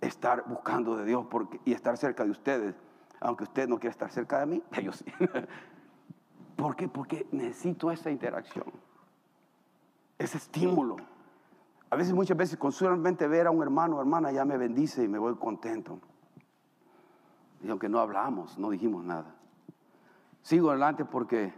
[0.00, 1.26] estar buscando de Dios
[1.64, 2.74] y estar cerca de ustedes,
[3.20, 5.04] aunque usted no quiera estar cerca de mí, yo sí.
[6.56, 6.88] ¿Por qué?
[6.88, 8.66] Porque necesito esa interacción,
[10.18, 10.96] ese estímulo.
[11.90, 15.04] A veces, muchas veces, con solamente ver a un hermano o hermana ya me bendice
[15.04, 16.00] y me voy contento.
[17.62, 19.35] Y aunque no hablamos, no dijimos nada.
[20.46, 21.52] Sigo adelante porque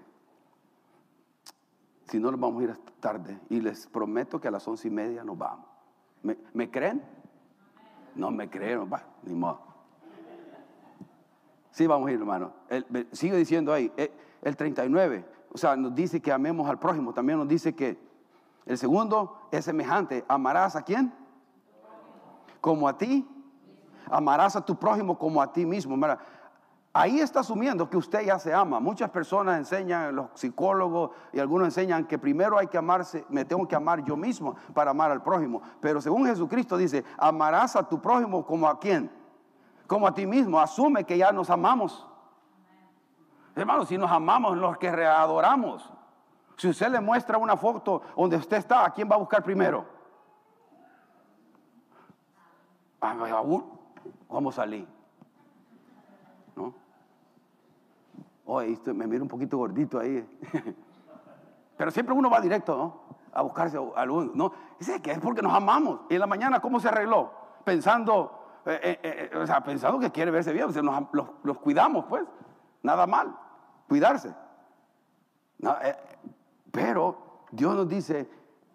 [2.06, 3.38] si no nos vamos a ir tarde.
[3.50, 5.66] Y les prometo que a las once y media nos vamos.
[6.22, 7.04] ¿Me, creen?
[8.14, 9.60] No me creen, va, ni modo.
[11.70, 12.54] Sí, vamos a ir, hermano.
[13.12, 15.22] sigue diciendo ahí, el, el 39,
[15.52, 17.12] o sea, nos dice que amemos al prójimo.
[17.12, 17.98] También nos dice que
[18.64, 20.24] el segundo es semejante.
[20.28, 21.12] ¿Amarás a quién?
[22.62, 23.28] Como a ti.
[24.06, 25.94] Amarás a tu prójimo como a ti mismo.
[25.94, 26.18] Mira,
[26.98, 28.80] ahí está asumiendo que usted ya se ama.
[28.80, 33.66] Muchas personas enseñan, los psicólogos y algunos enseñan que primero hay que amarse, me tengo
[33.68, 35.62] que amar yo mismo para amar al prójimo.
[35.80, 39.10] Pero según Jesucristo dice, amarás a tu prójimo como a quién?
[39.86, 40.58] Como a ti mismo.
[40.58, 42.04] Asume que ya nos amamos.
[43.54, 45.92] Hermano, si nos amamos, los que readoramos.
[46.56, 49.86] Si usted le muestra una foto donde usted está, ¿a quién va a buscar primero?
[54.26, 54.86] ¿Cómo salí?
[58.50, 60.26] Oye, me miro un poquito gordito ahí.
[61.76, 63.16] Pero siempre uno va directo, ¿no?
[63.34, 64.50] A buscarse a algún, ¿no?
[64.78, 66.00] Dice que es porque nos amamos.
[66.08, 67.30] Y en la mañana, ¿cómo se arregló?
[67.62, 70.64] Pensando, eh, eh, eh, o sea, pensando que quiere verse bien.
[70.64, 72.24] O sea, los, cuidamos, pues.
[72.82, 73.36] Nada mal.
[73.86, 74.34] Cuidarse.
[76.72, 78.30] pero Dios nos dice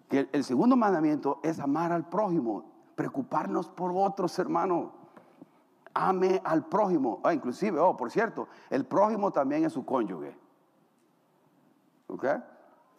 [0.07, 2.63] que el segundo mandamiento es amar al prójimo,
[2.95, 4.91] preocuparnos por otros hermanos
[5.93, 7.19] ame al prójimo.
[7.23, 10.35] Ah, inclusive, oh, por cierto, el prójimo también es su cónyuge.
[12.07, 12.25] ¿Ok?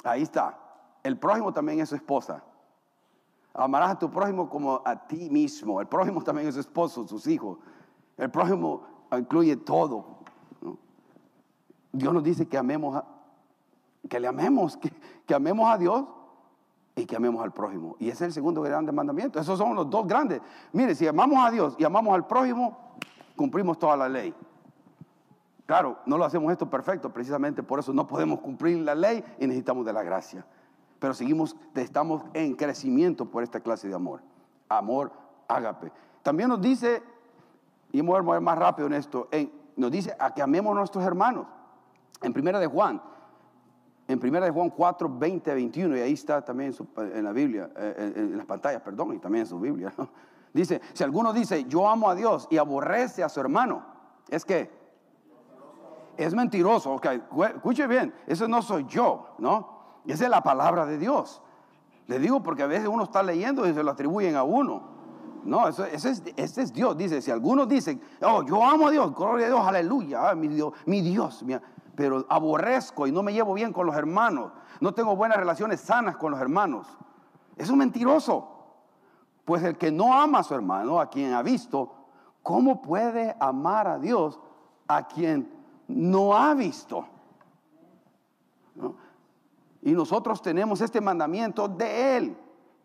[0.05, 0.59] Ahí está.
[1.03, 2.43] El prójimo también es su esposa.
[3.53, 5.81] Amarás a tu prójimo como a ti mismo.
[5.81, 7.59] El prójimo también es su esposo, sus hijos.
[8.17, 10.19] El prójimo incluye todo.
[11.93, 13.03] Dios nos dice que amemos,
[14.09, 14.91] que le amemos, que,
[15.27, 16.05] que amemos a Dios
[16.97, 17.97] y que amemos al prójimo.
[17.99, 19.41] Y ese es el segundo gran mandamiento.
[19.41, 20.41] Esos son los dos grandes.
[20.73, 22.79] Mire, si amamos a Dios y amamos al prójimo,
[23.37, 24.35] cumplimos toda la ley.
[25.67, 29.47] Claro, no lo hacemos esto perfecto, precisamente por eso no podemos cumplir la ley y
[29.47, 30.45] necesitamos de la gracia.
[30.99, 34.21] Pero seguimos, estamos en crecimiento por esta clase de amor.
[34.69, 35.11] Amor
[35.49, 35.91] ágape.
[36.23, 37.03] También nos dice,
[37.93, 39.29] y vamos a más rápido en esto,
[39.77, 41.47] nos dice a que amemos a nuestros hermanos.
[42.23, 43.03] En primera de Juan,
[44.07, 48.13] en primera de Juan 4, 20, 21, y ahí está también en, la Biblia, eh,
[48.17, 49.93] en, las pantallas, perdón, y también en su Biblia.
[50.53, 53.85] Dice, si alguno dice, yo amo a Dios y aborrece a su hermano,
[54.29, 54.71] es que
[56.17, 56.93] es mentiroso.
[56.93, 57.07] Ok,
[57.57, 60.01] escuche bien, eso no soy yo, ¿no?
[60.07, 61.43] Esa es la palabra de Dios.
[62.07, 64.95] Le digo porque a veces uno está leyendo y se lo atribuyen a uno.
[65.45, 66.97] No, eso, ese, es, ese, es, Dios.
[66.97, 70.73] Dice, si algunos dicen, oh, yo amo a Dios, gloria a Dios, aleluya, mi Dios,
[70.87, 71.43] mi Dios,
[71.97, 76.17] pero aborrezco y no me llevo bien con los hermanos, no tengo buenas relaciones sanas
[76.17, 76.87] con los hermanos.
[77.57, 78.51] Es mentiroso.
[79.45, 81.93] Pues el que no ama a su hermano, a quien ha visto,
[82.43, 84.41] ¿cómo puede amar a Dios
[84.89, 85.53] a quien
[85.87, 87.07] no ha visto?
[89.83, 92.39] Y nosotros tenemos este mandamiento de Él.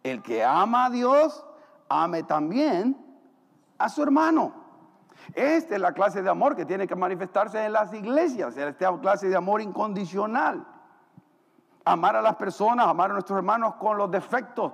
[0.04, 1.45] El que ama a Dios,
[1.88, 2.98] ame también
[3.78, 4.54] a su hermano.
[5.34, 9.29] Esta es la clase de amor que tiene que manifestarse en las iglesias, esta clase
[9.29, 10.65] de amor incondicional.
[11.86, 14.73] Amar a las personas, amar a nuestros hermanos con los defectos,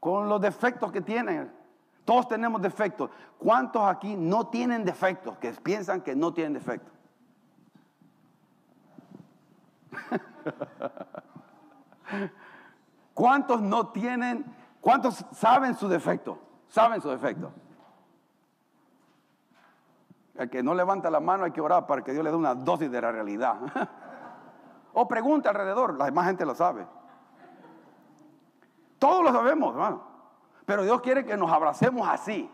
[0.00, 1.52] con los defectos que tienen.
[2.04, 3.10] Todos tenemos defectos.
[3.38, 5.38] ¿Cuántos aquí no tienen defectos?
[5.38, 6.92] Que piensan que no tienen defectos.
[13.14, 14.44] ¿Cuántos no tienen?
[14.80, 16.38] ¿Cuántos saben su defecto?
[16.68, 17.52] Saben su defecto.
[20.34, 22.54] El que no levanta la mano hay que orar para que Dios le dé una
[22.54, 23.56] dosis de la realidad.
[24.92, 26.86] o pregunta alrededor, la demás gente lo sabe.
[28.98, 30.02] Todos lo sabemos, hermano.
[30.66, 32.50] Pero Dios quiere que nos abracemos así.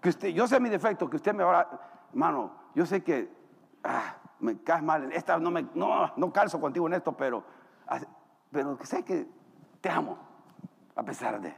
[0.00, 1.68] Que usted, yo sé mi defecto, que usted me va
[2.14, 3.28] hermano, yo sé que
[3.82, 7.42] ah, me caes mal, esta no me, no, no calzo contigo en esto, pero,
[8.50, 9.26] pero sé que
[9.80, 10.16] te amo,
[10.94, 11.54] a pesar de,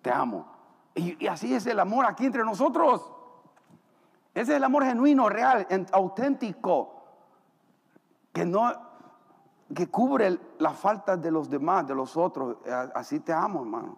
[0.00, 0.46] te amo.
[0.94, 3.12] Y, así es el amor aquí entre nosotros.
[4.38, 6.94] Ese es el amor genuino, real, auténtico,
[8.32, 8.72] que no,
[9.74, 12.58] que cubre las faltas de los demás, de los otros.
[12.94, 13.96] Así te amo, hermano.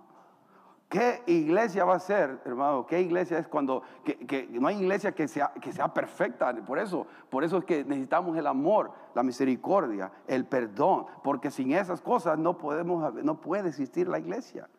[0.89, 2.87] ¿Qué iglesia va a ser, hermano?
[2.87, 6.55] ¿Qué iglesia es cuando que, no hay iglesia que sea, que sea perfecta?
[6.65, 11.73] Por eso, por eso es que necesitamos el amor, la misericordia, el perdón, porque sin
[11.73, 14.71] esas cosas no podemos, no puede existir la iglesia.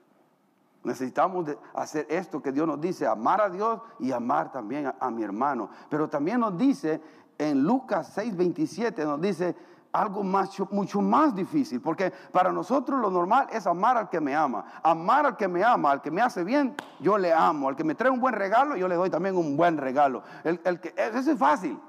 [0.83, 5.23] Necesitamos hacer esto que Dios nos dice, amar a Dios y amar también a, mi
[5.23, 5.69] hermano.
[5.89, 6.99] Pero también nos dice
[7.37, 9.55] en Lucas 6:27 nos dice
[9.91, 14.65] algo mucho más difícil, porque para nosotros lo normal es amar al que me ama.
[14.81, 17.67] Amar al que me ama, al que me hace bien, yo le amo.
[17.67, 20.23] Al que me trae un buen regalo, yo le doy también un buen regalo.
[20.43, 21.79] El, que, eso es fácil.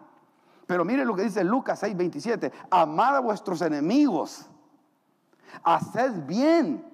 [0.67, 2.53] Pero mire lo que dice Lucas 6:27.
[2.71, 4.47] Amad a vuestros enemigos.
[5.63, 6.85] Haced bien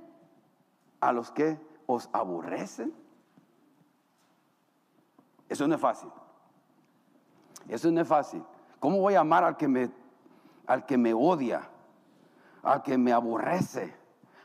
[1.00, 2.94] a los que os aborrecen.
[5.48, 6.10] Eso no es fácil.
[7.66, 8.44] Eso no es fácil.
[8.78, 9.90] ¿Cómo voy a amar al que me
[10.68, 11.62] al que me odia,
[12.62, 13.92] al que me aborrece.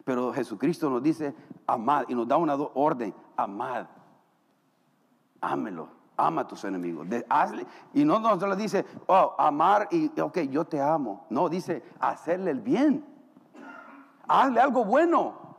[0.04, 1.36] Pero Jesucristo nos dice,
[1.68, 3.86] amad, y nos da una orden, amad,
[5.40, 7.08] ámelo, ama a tus enemigos.
[7.94, 11.28] y no nos le dice, oh, amar y, ok, yo te amo.
[11.30, 13.06] No, dice, hacerle el bien.
[14.28, 15.53] Hazle algo bueno.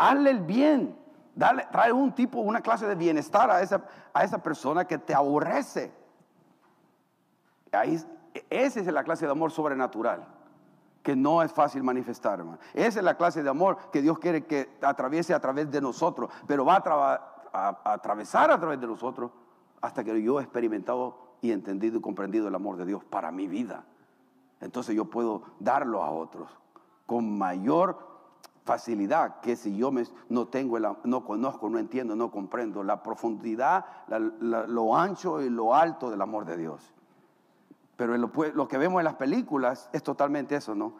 [0.00, 0.98] Hazle el bien.
[1.34, 3.84] Dale, trae un tipo, una clase de bienestar a esa,
[4.14, 5.92] a esa persona que te aborrece.
[7.70, 8.02] Ahí
[8.48, 10.26] esa es la clase de amor sobrenatural
[11.02, 12.58] que no es fácil manifestar, hermano.
[12.74, 16.30] Esa es la clase de amor que Dios quiere que atraviese a través de nosotros,
[16.46, 16.82] pero va
[17.52, 19.30] a, atravesar a través de nosotros
[19.80, 23.48] hasta que yo he experimentado y entendido y comprendido el amor de Dios para mi
[23.48, 23.84] vida.
[24.60, 26.50] Entonces yo puedo darlo a otros
[27.06, 28.09] con mayor
[28.70, 29.90] facilidad que si yo
[30.28, 36.08] no tengo, no conozco, no entiendo, no comprendo la profundidad, lo ancho y lo alto
[36.08, 36.94] del amor de Dios.
[37.96, 40.92] Pero lo, que vemos en las películas es totalmente eso, ¿no?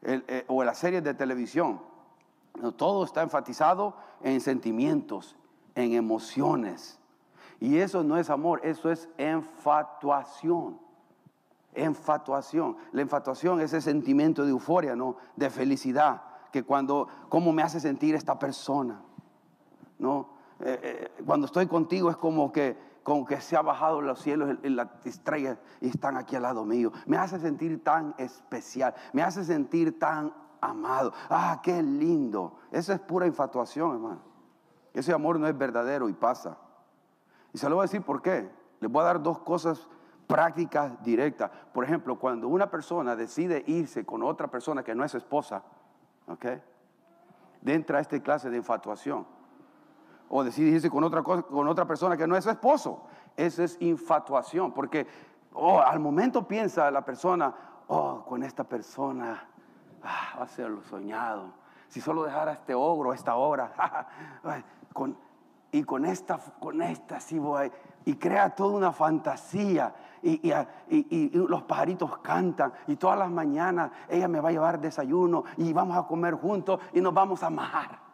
[0.00, 1.78] Eh, o en las series de televisión.
[2.76, 5.36] Todo está enfatizado en sentimientos,
[5.74, 6.98] en emociones.
[7.60, 10.78] Y eso no es amor, eso es enfatuación.
[11.74, 12.78] Enfatuación.
[12.92, 15.16] La enfatuación es ese sentimiento de euforia, ¿no?
[15.36, 16.22] De felicidad.
[16.54, 19.02] Que cuando, ¿cómo me hace sentir esta persona?
[19.98, 20.28] ¿No?
[20.60, 24.56] Eh, eh, cuando estoy contigo es como que como que se ha bajado los cielos
[24.62, 26.92] y las estrellas y están aquí al lado mío.
[27.06, 31.12] Me hace sentir tan especial, me hace sentir tan amado.
[31.28, 32.56] Ah, qué lindo.
[32.70, 34.20] Eso es pura infatuación, hermano.
[34.92, 36.56] Ese amor no es verdadero y pasa.
[37.52, 38.48] Y se lo voy a decir por qué.
[38.78, 39.88] Les voy a dar dos cosas
[40.28, 41.50] prácticas directas.
[41.72, 45.64] Por ejemplo, cuando una persona decide irse con otra persona que no es esposa,
[46.28, 46.46] ¿ok?
[47.66, 49.26] Entra a esta clase de infatuación
[50.28, 53.06] o decidirse con otra, cosa, con otra persona que no es su esposo.
[53.36, 55.06] Eso es infatuación, porque
[55.52, 57.54] oh, al momento piensa la persona,
[57.88, 59.48] oh, con esta persona
[60.02, 61.52] ah, va a ser lo soñado.
[61.88, 63.72] Si solo dejara este ogro, esta obra,
[64.92, 65.16] con,
[65.74, 67.68] y con esta, con esta sí voy,
[68.04, 70.40] y crea toda una fantasía, y,
[70.88, 75.72] y, los pajaritos cantan, y todas las mañanas ella me va a llevar desayuno, y
[75.72, 78.04] vamos a comer juntos, y nos vamos a amar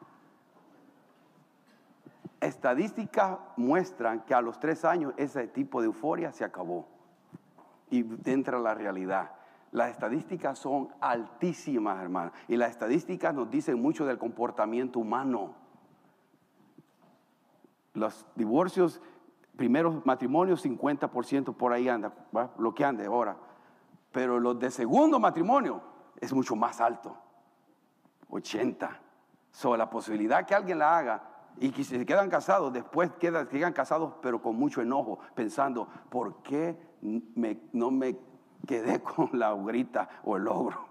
[2.40, 6.88] estadísticas muestran que a los tres años ese tipo de euforia se acabó.
[7.90, 9.32] Y entra la realidad.
[9.72, 15.59] Las estadísticas son altísimas, hermano, y las estadísticas nos dicen mucho del comportamiento humano.
[18.00, 19.00] Los divorcios,
[19.56, 22.12] primeros matrimonios, 50% por ahí anda,
[22.58, 23.36] lo que ande ahora.
[24.10, 25.82] Pero los de segundo matrimonio
[26.18, 27.16] es mucho más alto,
[28.30, 29.00] 80.
[29.52, 31.22] Sobre la posibilidad que alguien la haga
[31.58, 36.78] y que se quedan casados, después quedan, casados, pero con mucho enojo, pensando, ¿por qué
[37.72, 38.16] no me
[38.66, 40.89] quedé con la ogrita o el ogro?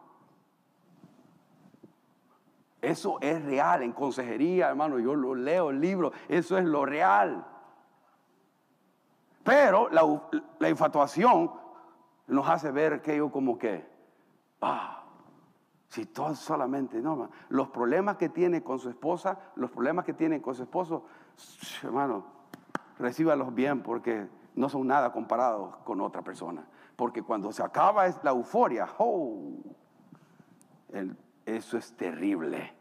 [2.81, 4.99] Eso es real en consejería, hermano.
[4.99, 7.45] Yo lo leo el libro, eso es lo real.
[9.43, 10.01] Pero la,
[10.59, 11.51] la infatuación
[12.27, 13.85] nos hace ver aquello como que,
[14.61, 15.03] ah,
[15.89, 20.41] si todo solamente, no, los problemas que tiene con su esposa, los problemas que tiene
[20.41, 21.03] con su esposo,
[21.83, 22.23] hermano,
[22.99, 26.65] recíbalos bien porque no son nada comparados con otra persona.
[26.95, 29.53] Porque cuando se acaba la euforia, oh,
[31.45, 32.73] eso es terrible.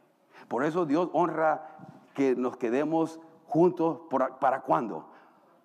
[0.49, 1.77] Por eso Dios honra
[2.15, 4.01] que nos quedemos juntos,
[4.41, 5.09] ¿para cuándo?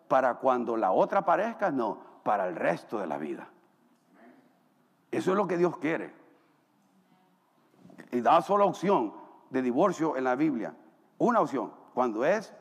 [0.08, 3.50] Para cuando la otra parezca, no, para el resto de la vida.
[5.12, 6.14] Eso es lo que Dios quiere
[8.14, 9.14] y da sola opción
[9.50, 10.76] de divorcio en la Biblia.
[11.18, 12.54] Una opción, cuando es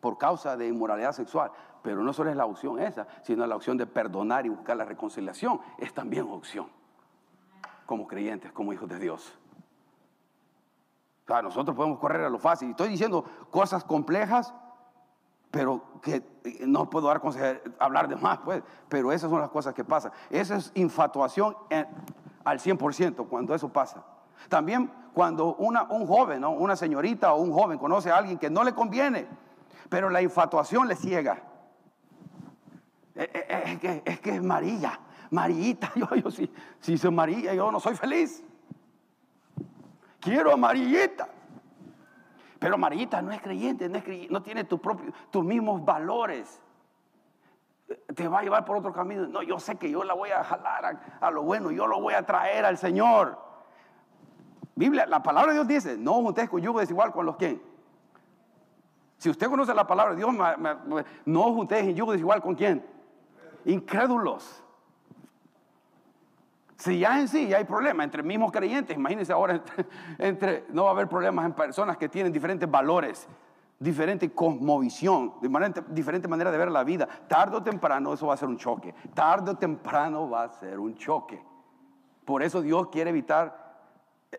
[0.00, 1.52] por causa de inmoralidad sexual.
[1.82, 4.84] Pero no solo es la opción esa, sino la opción de perdonar y buscar la
[4.84, 5.60] reconciliación.
[5.78, 6.68] Es también opción.
[7.86, 9.38] Como creyentes, como hijos de Dios.
[11.24, 12.70] O sea, nosotros podemos correr a lo fácil.
[12.70, 14.54] Estoy diciendo cosas complejas,
[15.50, 16.22] pero que
[16.66, 17.20] no puedo dar
[17.78, 18.62] hablar de más, pues.
[18.88, 20.12] Pero esas son las cosas que pasan.
[20.30, 21.56] Esa es infatuación
[22.44, 24.04] al 100% cuando eso pasa.
[24.48, 28.64] También cuando una, un joven, una señorita o un joven conoce a alguien que no
[28.64, 29.26] le conviene,
[29.88, 31.42] pero la infatuación le ciega.
[33.14, 34.98] Eh, eh, eh, es, que, es que es María,
[35.30, 36.50] Marillita, yo, yo si,
[36.80, 38.42] si soy María, yo no soy feliz.
[40.22, 41.28] Quiero a Marillita.
[42.60, 46.62] Pero Marillita no es creyente, no, tiene tu propio, tus mismos valores.
[48.14, 49.26] Te va a llevar por otro camino.
[49.26, 52.14] No, yo sé que yo la voy a jalar a, lo bueno, yo lo voy
[52.14, 53.36] a traer al Señor.
[54.76, 57.60] Biblia, la palabra de Dios dice, no con yugo desigual con los que.
[59.18, 60.32] Si usted conoce la palabra de Dios,
[61.24, 62.86] no juntes en yugo desigual con quién.
[63.64, 64.61] Incrédulos.
[66.82, 69.62] Si ya en sí ya hay problemas entre mismos creyentes, imagínense ahora
[70.18, 73.28] entre, no va a haber problemas en personas que tienen diferentes valores,
[73.78, 75.34] diferente cosmovisión,
[75.90, 77.06] diferente manera de ver la vida.
[77.28, 78.92] Tarde o temprano eso va a ser un choque.
[79.14, 81.40] Tarde o temprano va a ser un choque.
[82.24, 83.78] Por eso Dios quiere evitar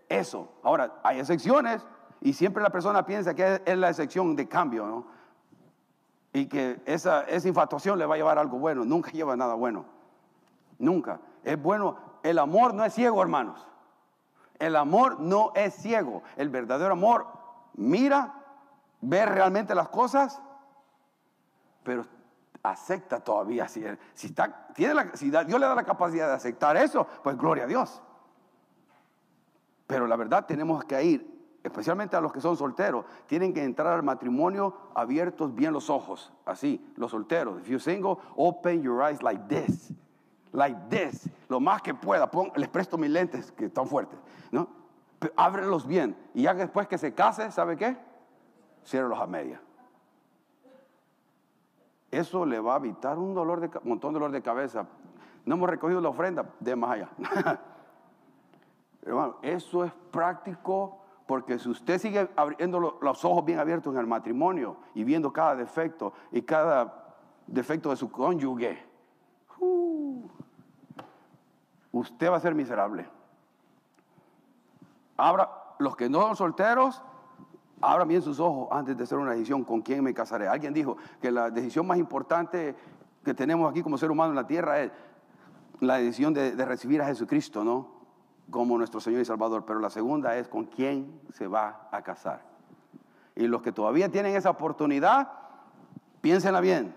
[0.10, 0.50] eso.
[0.64, 1.88] Ahora, hay excepciones
[2.20, 5.08] y siempre la persona piensa que es la excepción de cambio, ¿no?
[6.34, 8.84] Y que esa, esa infatuación le va a llevar algo bueno.
[8.84, 9.86] Nunca lleva nada bueno.
[10.78, 11.22] Nunca.
[11.41, 13.68] Es bueno el amor no es ciego, hermanos.
[14.58, 16.24] El amor no es ciego.
[16.38, 17.28] El verdadero amor
[17.76, 18.34] mira,
[19.02, 20.42] ve realmente las cosas,
[21.84, 22.06] pero
[22.62, 23.68] acepta todavía.
[23.68, 23.84] Si,
[24.24, 28.02] está, tiene la, Dios le da la capacidad de aceptar eso, pues gloria a Dios.
[29.88, 33.94] Pero la verdad tenemos que ir, especialmente a los que son solteros, tienen que entrar
[33.94, 37.60] al matrimonio abiertos bien los ojos, así, los solteros.
[37.62, 39.94] If you're single, open your eyes like this
[40.54, 42.30] like this, lo más que pueda.
[42.56, 44.18] les presto mis lentes que están fuertes,
[44.51, 44.84] ¿no?
[45.36, 46.16] ábrelos bien.
[46.34, 47.97] Y ya después que se case, ¿sabe qué?
[48.86, 49.62] Ciérrelos a media.
[52.12, 54.86] Eso le va a evitar un dolor de, montón de dolor de cabeza.
[55.45, 57.10] No hemos recogido la ofrenda, de más allá.
[59.01, 64.08] Hermano, eso es práctico porque si usted sigue abriendo los ojos bien abiertos en el
[64.08, 67.16] matrimonio y viendo cada defecto y cada
[67.47, 68.86] defecto de su cónyuge,
[69.60, 70.28] uh,
[71.94, 73.08] usted va a ser miserable.
[75.16, 77.02] Abra, los que no son solteros,
[77.80, 80.48] abran bien sus ojos antes de hacer una decisión con quién me casaré.
[80.48, 82.76] Alguien dijo que la decisión más importante
[83.24, 84.91] que tenemos aquí como ser humano en la tierra es
[85.80, 87.88] la decisión de, recibir a Jesucristo, ¿no?
[88.50, 89.64] Como nuestro Señor y Salvador.
[89.66, 92.41] Pero la segunda es con quién se va a casar.
[93.36, 95.32] Y los que todavía tienen esa oportunidad,
[96.22, 96.96] piénsenla bien.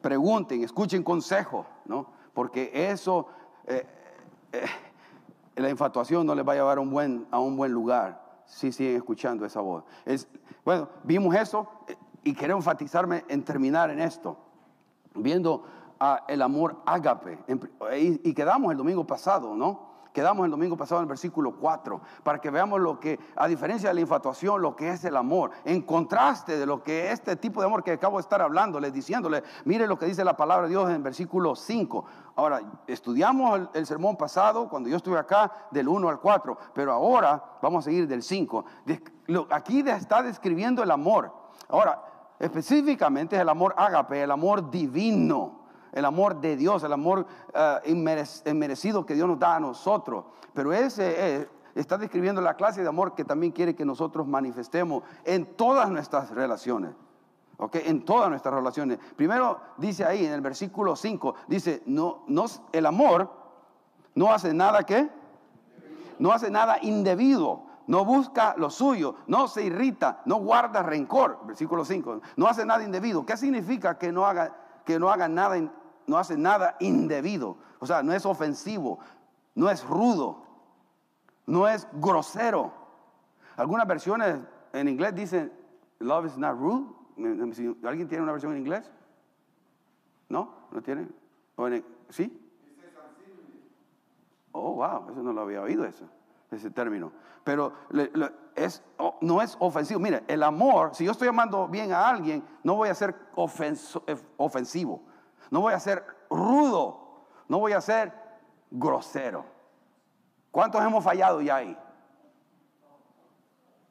[0.00, 2.06] Pregunten, escuchen consejo, ¿no?
[2.32, 3.28] Porque eso
[3.66, 3.86] eh,
[4.52, 4.66] eh,
[5.56, 8.72] la infatuación no les va a llevar a un buen, a un buen lugar si
[8.72, 9.84] siguen escuchando esa voz.
[10.04, 10.28] Es,
[10.64, 14.36] bueno, vimos eso eh, y quiero enfatizarme en terminar en esto,
[15.14, 15.64] viendo
[16.28, 17.38] el amor ágape.
[17.96, 19.87] Y, y quedamos el domingo pasado, ¿no?
[20.18, 23.90] Quedamos el domingo pasado en el versículo 4, para que veamos lo que, a diferencia
[23.90, 27.60] de la infatuación, lo que es el amor, en contraste de lo que este tipo
[27.60, 30.70] de amor que acabo de estar hablándoles, diciéndole, mire lo que dice la palabra de
[30.70, 32.04] Dios en el versículo 5.
[32.34, 37.40] Ahora, estudiamos el, sermón pasado, cuando yo estuve acá, del 1 al 4, pero ahora
[37.62, 38.64] vamos a seguir del 5.
[39.50, 41.32] Aquí está describiendo el amor.
[41.68, 42.02] Ahora,
[42.40, 45.57] específicamente es el amor ágape, el amor divino
[45.92, 50.24] el amor de Dios, el amor uh, inmerecido que Dios nos da a nosotros.
[50.52, 55.56] Pero ese está describiendo la clase de amor que también quiere que nosotros manifestemos en
[55.56, 56.92] todas nuestras relaciones.
[57.60, 58.98] Okay, en todas nuestras relaciones.
[59.16, 63.32] Primero dice ahí en el versículo 5, dice, no, no, el amor
[64.14, 65.10] no hace nada que,
[66.20, 71.40] no hace nada indebido, no busca lo suyo, no se irrita, no guarda rencor.
[71.46, 73.26] Versículo 5, no hace nada indebido.
[73.26, 74.54] ¿Qué significa que no haga
[74.88, 75.58] que no haga nada,
[76.08, 77.56] no hace nada indebido.
[77.78, 78.98] O sea, no es ofensivo,
[79.54, 80.42] no es rudo,
[81.46, 82.72] no es grosero.
[83.56, 84.40] Algunas versiones
[84.72, 85.52] en inglés dicen,
[86.00, 86.86] love is not rude.
[87.84, 88.90] ¿Alguien tiene una versión en inglés?
[90.28, 90.54] ¿No?
[90.72, 91.08] ¿No tiene?
[92.08, 92.44] ¿Sí?
[94.52, 96.04] Oh, wow, eso no lo había oído eso,
[96.50, 97.12] ese término.
[97.44, 97.72] Pero
[98.54, 98.82] es,
[99.20, 100.00] no es ofensivo.
[100.00, 104.16] Mire, el amor, si yo estoy amando bien a alguien, no voy a ser eh,
[104.36, 105.02] ofensivo,
[105.50, 108.12] no voy a ser rudo, no voy a ser
[108.70, 109.44] grosero.
[110.50, 111.78] ¿Cuántos hemos fallado ya ahí?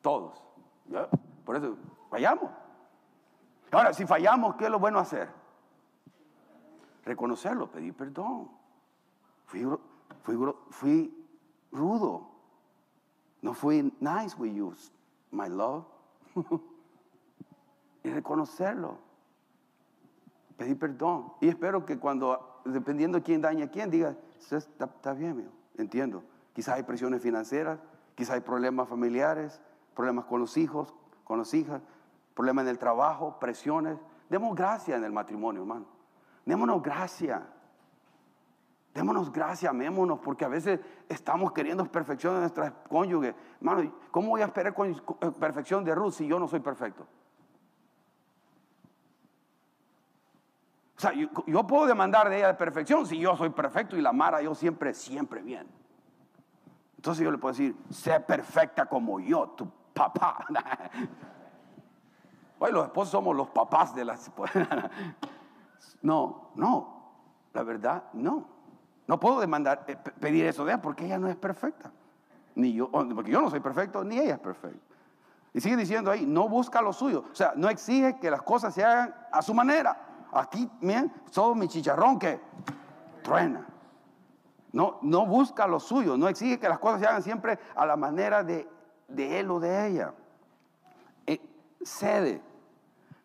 [0.01, 0.43] Todos.
[1.45, 1.77] Por eso,
[2.09, 2.49] fallamos.
[3.71, 5.29] Ahora, si fallamos, ¿qué es lo bueno hacer?
[7.05, 8.49] Reconocerlo, pedir perdón.
[9.45, 9.65] Fui,
[10.23, 11.27] fui, fui
[11.71, 12.29] rudo.
[13.41, 14.73] No fui nice with you,
[15.31, 15.85] my love.
[18.03, 18.97] y reconocerlo.
[20.57, 21.33] Pedir perdón.
[21.39, 24.15] Y espero que cuando, dependiendo de quién daña a quién, diga,
[24.51, 26.23] está, bien, mío, entiendo.
[26.53, 27.79] Quizás hay presiones financieras,
[28.15, 29.61] quizás hay problemas familiares,
[29.95, 30.93] problemas con los hijos,
[31.23, 31.81] con las hijas,
[32.33, 33.99] problemas en el trabajo, presiones.
[34.29, 35.85] Demos gracia en el matrimonio, hermano.
[36.43, 37.47] Démonos gracia.
[38.95, 43.35] Démonos gracia, amémonos, porque a veces estamos queriendo perfección de nuestras cónyuges.
[43.61, 44.95] Hermano, ¿cómo voy a esperar con
[45.39, 47.05] perfección de Ruth si yo no soy perfecto?
[50.97, 54.11] O sea, yo, puedo demandar de ella de perfección si yo soy perfecto y la
[54.11, 55.67] Mara yo siempre, siempre bien.
[56.95, 60.43] Entonces yo le puedo decir, sé perfecta como yo, tu papá.
[62.59, 64.31] Hoy los esposos somos los papás de las...
[66.01, 67.11] no, no,
[67.53, 68.47] la verdad, no.
[69.05, 71.91] No puedo demandar, eh, pedir eso de ella porque ella no es perfecta.
[72.55, 74.95] Ni yo, porque yo no soy perfecto, ni ella es perfecta.
[75.53, 77.25] Y sigue diciendo ahí, no busca lo suyo.
[77.31, 80.06] O sea, no exige que las cosas se hagan a su manera.
[80.37, 82.39] Aquí, miren, todo mi chicharrón que
[83.23, 83.65] truena.
[84.71, 87.95] No, no busca lo suyo, no exige que las cosas se hagan siempre a la
[87.95, 88.67] manera de,
[89.07, 90.13] él o de ella.
[91.25, 91.41] Eh,
[91.81, 92.41] cede,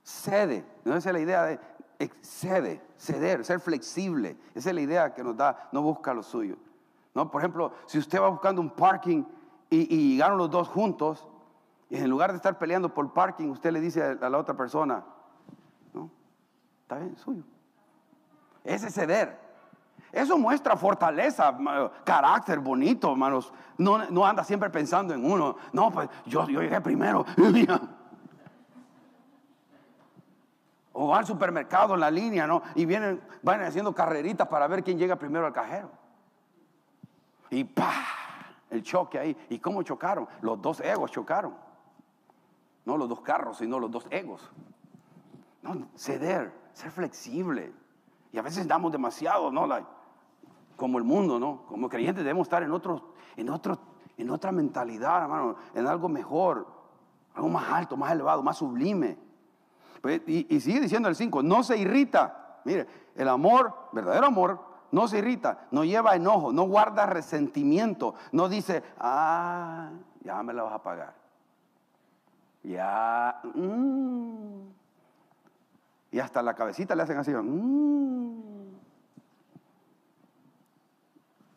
[0.02, 0.64] cede.
[0.84, 1.60] No esa es la idea de
[2.22, 4.36] cede, ceder, ser flexible.
[4.54, 6.56] Esa es la idea que nos da, no busca lo suyo.
[7.14, 7.30] ¿No?
[7.30, 9.24] Por ejemplo, si usted va buscando un parking
[9.68, 11.28] y, y llegaron los dos juntos,
[11.90, 15.04] y en lugar de estar peleando por parking, usted le dice a la otra persona.
[16.92, 17.42] Está bien, suyo.
[18.64, 19.40] Ese ceder.
[20.12, 21.56] Eso muestra fortaleza,
[22.04, 23.50] carácter bonito, hermanos.
[23.78, 25.56] No, no anda siempre pensando en uno.
[25.72, 27.24] No, pues yo, yo llegué primero.
[30.94, 32.60] O va al supermercado en la línea, ¿no?
[32.74, 35.90] Y vienen, van haciendo carreritas para ver quién llega primero al cajero.
[37.48, 37.94] Y ¡pa!
[38.68, 39.34] El choque ahí.
[39.48, 40.28] ¿Y cómo chocaron?
[40.42, 41.54] Los dos egos chocaron.
[42.84, 44.50] No los dos carros, sino los dos egos.
[45.62, 47.72] No, ceder, ser flexible.
[48.32, 49.68] Y a veces damos demasiado, ¿no?
[50.76, 51.62] como el mundo, ¿no?
[51.68, 53.78] Como creyentes debemos estar en otro, en otro,
[54.16, 56.66] en otra mentalidad, hermano, en algo mejor,
[57.34, 59.18] algo más alto, más elevado, más sublime.
[60.00, 62.58] Pues, y, sigue diciendo el 5, no se irrita.
[62.64, 64.60] Mire, el amor, verdadero amor,
[64.90, 69.90] no se irrita, no lleva enojo, no guarda resentimiento, no dice, ah,
[70.22, 71.14] ya me la vas a pagar.
[72.62, 74.61] Ya, mm".
[76.12, 78.42] Y hasta la cabecita le hacen así, mm".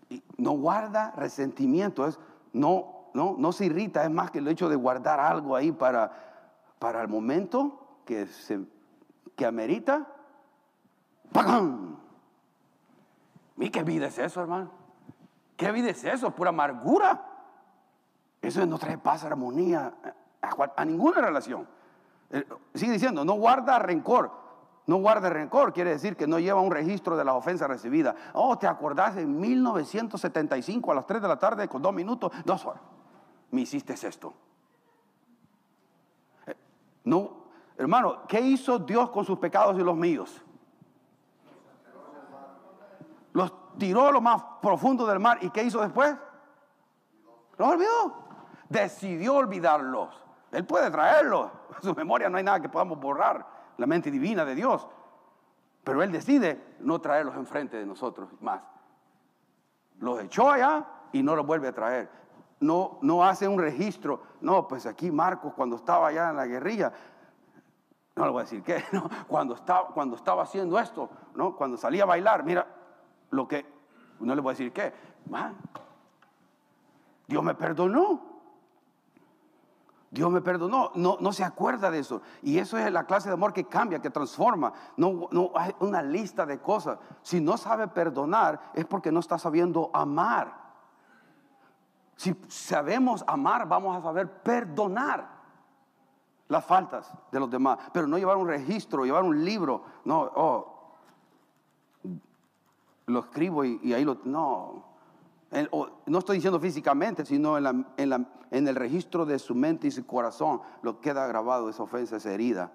[0.09, 2.17] y no guarda resentimiento, es,
[2.53, 6.11] no, no, no se irrita, es más que el hecho de guardar algo ahí para,
[6.79, 8.61] para el momento que, se,
[9.35, 10.07] que amerita,
[11.33, 11.97] ¡pagán!
[13.57, 14.71] ¿Y qué vida es eso, hermano?
[15.57, 16.31] ¿Qué vida es eso?
[16.31, 17.25] Pura amargura.
[18.41, 19.93] Eso no trae paz, armonía
[20.41, 21.67] a, ninguna relación.
[22.29, 24.44] Eh, sigue diciendo, no guarda rencor.
[24.87, 28.15] No guarda rencor, quiere decir que no lleva un registro de la ofensa recibida.
[28.33, 32.65] Oh, ¿te acordás en 1975 a las 3 de la tarde con dos minutos, dos
[32.65, 32.81] horas?
[33.51, 34.33] Me hiciste esto.
[36.45, 36.55] Eh,
[37.05, 37.45] no,
[37.77, 40.41] Hermano, ¿qué hizo Dios con sus pecados y los míos?
[43.33, 45.39] Los tiró a lo más profundo del mar.
[45.41, 46.15] ¿Y qué hizo después?
[47.57, 48.23] Los olvidó.
[48.69, 50.09] Decidió olvidarlos.
[50.51, 51.51] Él puede traerlos.
[51.75, 53.45] En su memoria no hay nada que podamos borrar.
[53.77, 54.87] La mente divina de Dios.
[55.83, 58.61] Pero Él decide no traerlos enfrente de nosotros más.
[59.99, 62.09] Los echó allá y no los vuelve a traer.
[62.59, 64.21] No, no hace un registro.
[64.41, 66.91] No, pues aquí Marcos cuando estaba allá en la guerrilla
[68.15, 68.83] no le voy a decir qué,
[69.27, 71.55] cuando, estaba, cuando estaba haciendo esto, ¿no?
[71.55, 72.65] cuando salía a bailar, mira
[73.31, 73.65] lo que,
[74.21, 74.93] no le voy a decir qué,
[77.27, 78.34] Dios me perdonó.
[80.15, 82.21] Dios me perdonó, no, no se acuerda de eso.
[82.41, 84.71] Y eso es la clase de amor que cambia, que transforma.
[84.95, 86.97] No, no hay una lista de cosas.
[87.21, 90.53] Si no sabe perdonar es porque no está sabiendo amar.
[92.15, 95.35] Si sabemos amar, vamos a saber perdonar
[96.47, 100.95] las faltas de los demás, pero no llevar un registro, llevar un libro, no, oh,
[103.07, 104.94] lo escribo y, ahí lo, no,
[106.05, 110.99] no estoy diciendo físicamente, sino en, el registro de su mente y su corazón, lo
[110.99, 112.71] queda grabado esa ofensa, esa herida,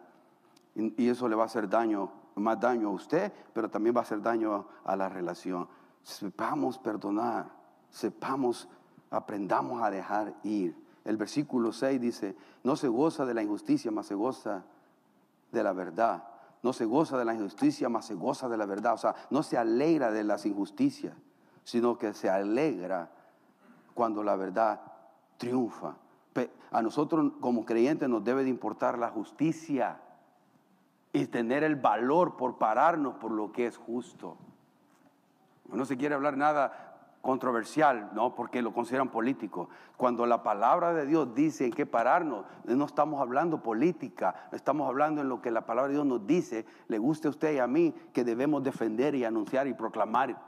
[0.74, 4.00] y, y eso le va a hacer daño, más daño a usted, pero también va
[4.00, 5.68] a hacer daño a la relación.
[6.02, 7.50] Sepamos perdonar,
[7.90, 8.68] sepamos,
[9.10, 10.74] aprendamos a dejar ir.
[11.04, 14.64] el versículo 6 dice, no se goza de la injusticia, mas se goza
[15.52, 16.24] de la verdad.
[16.62, 18.94] No se goza de la injusticia, mas se goza de la verdad.
[18.94, 21.14] O sea, no se alegra de las injusticias,
[21.64, 23.10] sino que se alegra
[23.94, 24.80] cuando la verdad
[25.36, 25.94] triunfa.
[26.72, 30.00] A nosotros como creyentes nos debe de importar la justicia
[31.12, 34.36] y tener el valor por pararnos por lo que es justo.
[35.72, 36.90] No se quiere hablar nada
[37.22, 38.34] controversial, ¿no?
[38.34, 39.68] Porque lo consideran político.
[39.96, 45.20] Cuando la palabra de Dios dice en qué pararnos, no estamos hablando política, estamos hablando
[45.20, 47.66] en lo que la palabra de Dios nos dice, le guste a usted y a
[47.66, 50.40] mí, que debemos defender y anunciar y proclamar,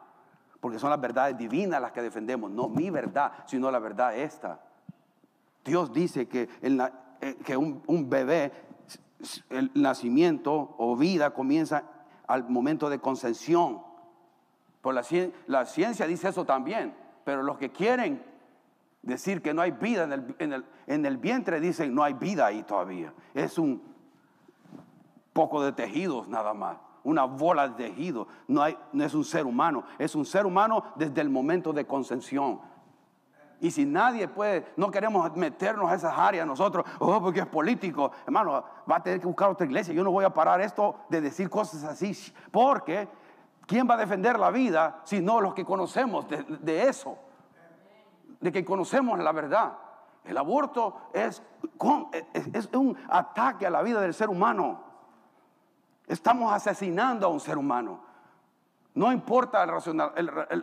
[0.63, 4.61] porque son las verdades divinas las que defendemos, no mi verdad, sino la verdad esta.
[5.65, 8.53] Dios dice que, eh, un, bebé,
[9.51, 11.83] el nacimiento o vida comienza
[12.29, 13.83] al momento de concepción
[14.81, 16.95] por la, ciencia dice eso también,
[17.25, 18.25] pero los que quieren
[19.03, 22.63] decir que no hay vida en, el, en el, vientre dicen no hay vida ahí
[22.63, 23.13] todavía.
[23.35, 23.83] Es un
[25.33, 28.27] poco de tejidos nada más, una bola de tejido.
[28.49, 31.87] No, hay, no es un ser humano, es un ser humano desde el momento de
[31.87, 32.61] concepción.
[33.61, 38.11] Y si nadie puede, no queremos meternos a esas áreas nosotros, oh, porque es político,
[38.27, 39.95] hermano, va a tener que buscar otra iglesia.
[39.95, 42.13] Yo no voy a parar esto de decir cosas así,
[42.51, 43.09] porque
[43.67, 47.17] ¿Quién va a defender la vida si no los que conocemos de, eso?
[48.41, 49.79] De que conocemos la verdad.
[50.25, 51.43] El aborto es,
[52.53, 54.92] es, un ataque a la vida del ser humano.
[56.07, 58.01] Estamos asesinando a un ser humano.
[58.95, 60.13] No importa el racional,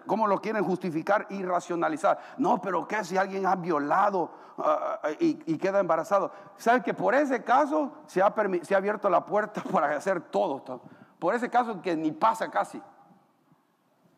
[0.06, 2.20] cómo lo quieren justificar y racionalizar.
[2.38, 6.32] No, pero ¿qué si alguien ha violado ah, ah, y, queda embarazado?
[6.58, 10.82] ¿Sabe que por ese caso se ha, abierto la puerta para hacer todo?
[11.18, 12.80] Por ese caso que ni pasa casi.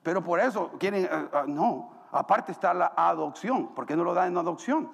[0.04, 3.74] Pero por eso quieren, eh, eh, no, aparte está la adopción.
[3.74, 4.92] ¿Por qué no lo dan en adopción?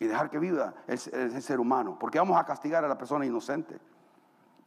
[0.00, 0.98] Y dejar que viva el,
[1.42, 1.96] ser humano.
[1.98, 3.78] Porque vamos a castigar a la persona inocente.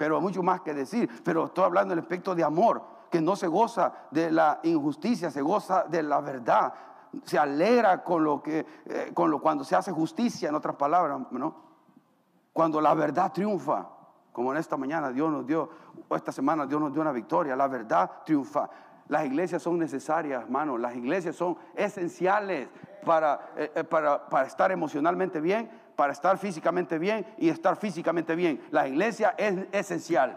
[0.02, 1.08] Pero hay mucho más que decir.
[1.24, 2.82] Pero estoy hablando del aspecto de amor,
[3.12, 6.74] que no se goza de la injusticia, se goza de la verdad.
[7.24, 11.20] Se alegra con lo que, eh, con lo, cuando se hace justicia, en otras palabras.
[12.52, 13.90] Cuando la verdad triunfa.
[14.32, 15.70] Como en esta mañana Dios nos dio,
[16.10, 18.72] o esta semana Dios nos dio una victoria, la verdad triunfa.
[19.08, 20.80] Las iglesias son necesarias, hermano.
[20.80, 22.70] Las iglesias son esenciales
[23.06, 25.70] para, eh, eh, para, para, estar emocionalmente bien,
[26.02, 28.60] para estar físicamente bien y estar físicamente bien.
[28.72, 30.36] La iglesia es esencial.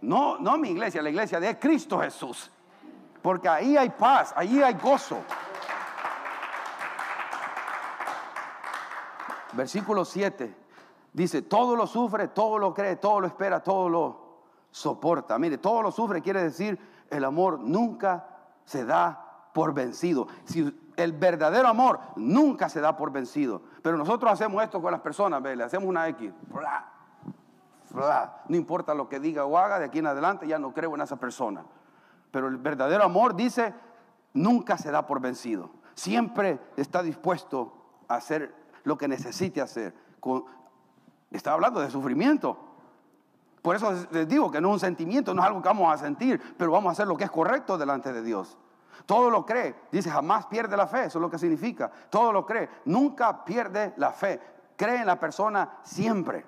[0.00, 2.50] No, no mi iglesia, la iglesia de Cristo Jesús.
[3.22, 5.18] Porque ahí hay paz, ahí hay gozo.
[9.52, 10.52] Versículo 7
[11.12, 14.38] dice, todo lo sufre, todo lo cree, todo lo espera, todo lo
[14.72, 15.38] soporta.
[15.38, 16.76] Mire, todo lo sufre quiere decir
[17.08, 18.26] el amor nunca
[18.64, 20.26] se da por vencido.
[20.96, 23.62] El verdadero amor nunca se da por vencido.
[23.82, 25.56] Pero nosotros hacemos esto con las personas, ¿ve?
[25.56, 26.32] le hacemos una X.
[28.48, 31.00] No importa lo que diga o haga, de aquí en adelante ya no creo en
[31.00, 31.64] esa persona.
[32.30, 33.72] Pero el verdadero amor dice,
[34.32, 35.70] nunca se da por vencido.
[35.94, 37.72] Siempre está dispuesto
[38.08, 39.94] a hacer lo que necesite hacer.
[41.30, 42.58] Está hablando de sufrimiento.
[43.62, 45.96] Por eso les digo que no es un sentimiento, no es algo que vamos a
[45.96, 48.58] sentir, pero vamos a hacer lo que es correcto delante de Dios.
[49.06, 49.74] Todo lo cree.
[49.90, 51.04] Dice, jamás pierde la fe.
[51.04, 51.90] Eso es lo que significa.
[52.10, 52.68] Todo lo cree.
[52.86, 54.40] Nunca pierde la fe.
[54.76, 56.44] Cree en la persona siempre.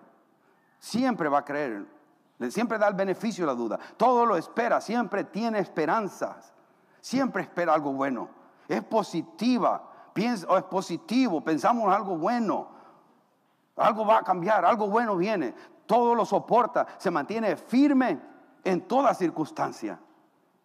[0.78, 1.86] Siempre va a creer.
[2.49, 3.78] Siempre da el beneficio de la duda.
[3.97, 4.80] Todo lo espera.
[4.80, 6.53] Siempre tiene esperanzas.
[7.01, 8.28] Siempre espera algo bueno.
[8.68, 9.82] Es positiva.
[10.12, 11.42] Piensa, o es positivo.
[11.42, 12.68] Pensamos en algo bueno.
[13.76, 14.64] Algo va a cambiar.
[14.64, 15.55] Algo bueno viene
[15.86, 18.20] todo lo soporta, se mantiene firme
[18.64, 19.99] en toda circunstancia.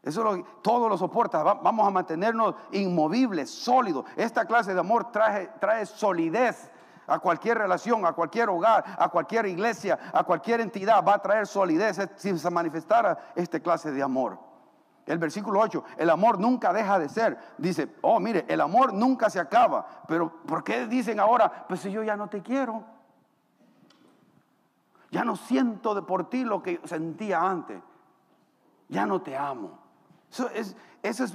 [0.03, 1.43] Eso lo, todo lo soporta.
[1.43, 4.05] vamos a mantenernos inmovibles, sólidos.
[4.15, 6.71] Esta clase de amor trae, trae solidez
[7.07, 11.05] a cualquier relación, a cualquier hogar, a cualquier iglesia, a cualquier entidad.
[11.05, 14.39] Va a traer solidez si se manifestara esta clase de amor.
[15.05, 17.37] El versículo 8, el amor nunca deja de ser.
[17.57, 19.85] Dice, oh, mire, el amor nunca se acaba.
[20.07, 22.83] Pero ¿por qué dicen ahora, pues si yo ya no te quiero?
[25.11, 27.81] Ya no siento de por ti lo que sentía antes.
[28.87, 29.80] Ya no te amo.
[30.31, 30.75] Eso es,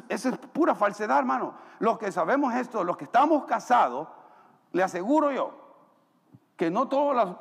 [0.09, 1.55] es, pura falsedad, hermano.
[1.79, 4.09] Los que sabemos esto, los que estamos casados,
[4.73, 5.53] le aseguro yo
[6.57, 7.37] que no todos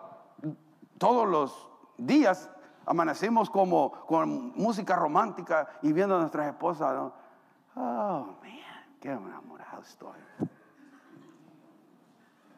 [0.97, 2.49] todos los días
[2.85, 7.11] amanecemos como con música romántica y viendo a nuestras esposas.
[7.75, 10.19] Oh, man, qué enamorado estoy.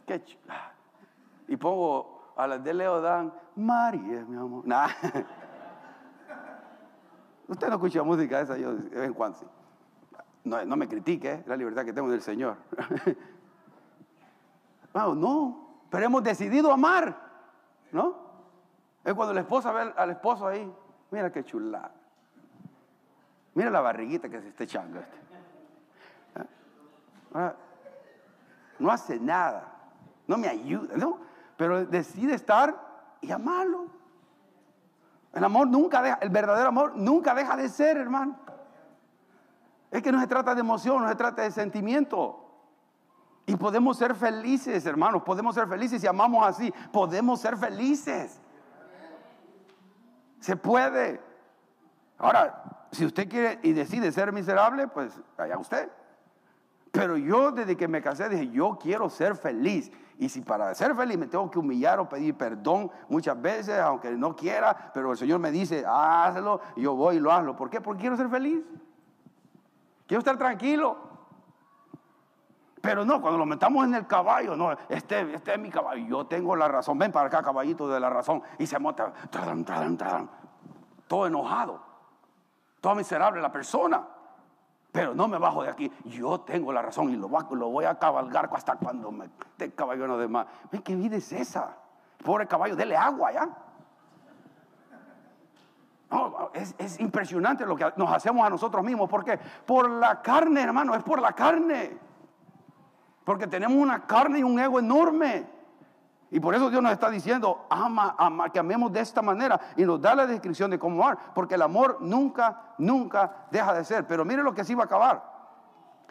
[0.05, 0.23] Qué
[1.47, 4.63] y pongo a las de Leo dan María, mi amor.
[7.47, 9.39] Usted no escucha música esa, yo de vez en cuando
[10.43, 12.57] No, me critique, la libertad que tengo del Señor.
[14.93, 17.15] No, no, pero hemos decidido amar,
[17.91, 18.15] ¿no?
[19.03, 20.73] Es cuando la esposa ve al esposo ahí,
[21.11, 21.91] mira qué chulada.
[23.53, 25.17] Mira la barriguita que se está echando este.
[27.35, 27.53] ¿Eh?
[28.79, 29.71] no hace nada,
[30.25, 31.19] no me ayuda, ¿no?
[31.57, 32.75] Pero decide estar
[33.21, 33.96] y amarlo.
[35.33, 38.37] El amor nunca deja, el verdadero amor nunca deja de ser, hermano.
[39.91, 42.43] Es que no se trata de emoción, no se trata de sentimiento.
[43.45, 48.41] Y podemos ser felices, hermanos, podemos ser felices si amamos así, podemos ser felices.
[50.39, 51.21] Se puede.
[52.17, 55.89] Ahora, si usted quiere y decide ser miserable, pues allá usted.
[56.91, 59.91] Pero yo desde que me casé dije, yo quiero ser feliz.
[60.19, 64.11] Y si para ser feliz me tengo que humillar o pedir perdón muchas veces, aunque
[64.11, 67.55] no quiera, pero el Señor me dice, hazlo, yo voy y lo hago.
[67.55, 67.81] ¿Por qué?
[67.81, 68.63] Porque quiero ser feliz.
[70.07, 71.07] Quiero estar tranquilo.
[72.81, 76.25] Pero no, cuando lo metamos en el caballo, no, este, este es mi caballo, yo
[76.25, 79.11] tengo la razón, ven para acá caballito de la razón, y se monta,
[81.07, 81.81] todo enojado,
[82.79, 84.07] todo miserable la persona,
[84.91, 88.49] pero no me bajo de aquí, yo tengo la razón y lo, voy a cabalgar
[88.51, 90.47] hasta cuando me dé caballo no demás.
[90.71, 91.77] Ven, ¿qué vida es esa?
[92.23, 93.49] Pobre caballo, dele agua ya.
[96.53, 99.09] es, es, impresionante lo que nos hacemos a nosotros mismos.
[99.09, 99.37] ¿Por qué?
[99.65, 101.97] Por la carne, hermano, es por la carne.
[103.23, 105.56] Porque tenemos una carne y un ego enorme.
[106.29, 109.59] Y por eso Dios nos está diciendo, ama, ama, que amemos de esta manera.
[109.77, 111.17] Y nos da la descripción de cómo amar.
[111.33, 114.05] Porque el amor nunca, nunca deja de ser.
[114.05, 115.23] Pero mire lo que sí va a acabar.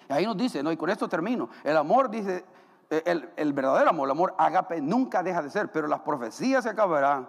[0.08, 0.72] Y ahí nos dice, ¿no?
[0.72, 1.50] y con esto termino.
[1.62, 2.46] El amor dice,
[2.88, 5.70] eh, el, verdadero amor, el amor agape, nunca deja de ser.
[5.70, 7.28] Pero las profecías se acabarán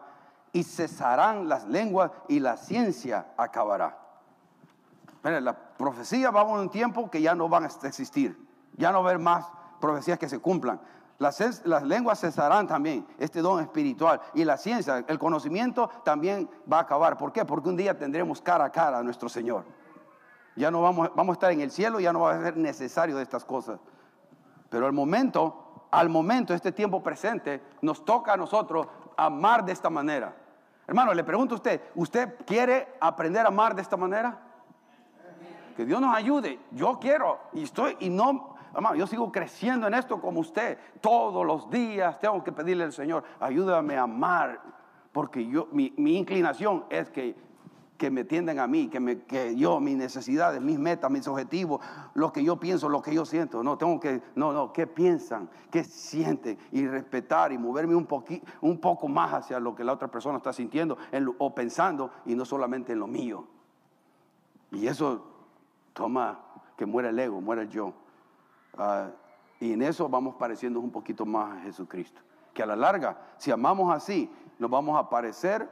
[0.53, 3.97] y cesarán las lenguas y la ciencia acabará.
[5.23, 8.47] Mire, la profecía va a un tiempo que ya no van a existir.
[8.77, 9.45] Ya no va a haber más
[9.81, 10.79] profecías que se cumplan.
[11.19, 14.21] Las, lenguas cesarán también, este don espiritual.
[14.35, 17.17] Y la ciencia, el conocimiento también va a acabar.
[17.17, 17.43] ¿Por qué?
[17.43, 19.65] Porque un día tendremos cara a cara a nuestro Señor.
[20.55, 23.17] Ya no vamos, vamos a estar en el cielo, ya no va a ser necesario
[23.17, 23.79] de estas cosas.
[24.69, 29.89] Pero al momento, al momento, este tiempo presente, nos toca a nosotros amar de esta
[29.89, 30.35] manera.
[30.85, 34.39] Hermano, le pregunto a usted, ¿usted quiere aprender a amar de esta manera?
[35.75, 36.59] Que Dios nos ayude.
[36.71, 40.77] Yo quiero y estoy y no Amado, yo sigo creciendo en esto como usted.
[41.01, 44.61] Todos los días tengo que pedirle al Señor, ayúdame a amar,
[45.11, 47.35] porque yo, mi, inclinación es que,
[47.97, 51.81] que me tienden a mí, que, me, que yo, mis necesidades, mis metas, mis objetivos,
[52.13, 53.63] lo que yo pienso, lo que yo siento.
[53.63, 55.49] No, tengo que, no, no, ¿qué piensan?
[55.71, 56.59] ¿Qué sienten?
[56.71, 58.07] Y respetar y moverme un,
[58.61, 60.99] un poco más hacia lo que la otra persona está sintiendo
[61.39, 63.47] o pensando y no solamente en lo mío.
[64.69, 65.25] Y eso
[65.93, 66.41] toma
[66.77, 67.91] que muera el ego, muera el yo.
[68.77, 69.09] Ah,
[69.59, 72.21] y en eso vamos pareciendo un poquito más a Jesucristo.
[72.53, 75.67] Que a la larga, si amamos así, nos vamos a parecer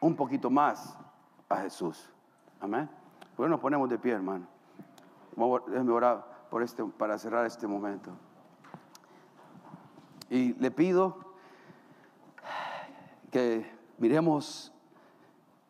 [0.00, 0.96] un poquito más
[1.48, 2.10] a Jesús.
[2.60, 2.88] Amén.
[3.36, 4.46] Bueno, nos ponemos de pie, hermano.
[5.66, 8.12] Déjeme orar por este, para cerrar este momento.
[10.30, 11.18] Y le pido
[13.30, 14.72] que miremos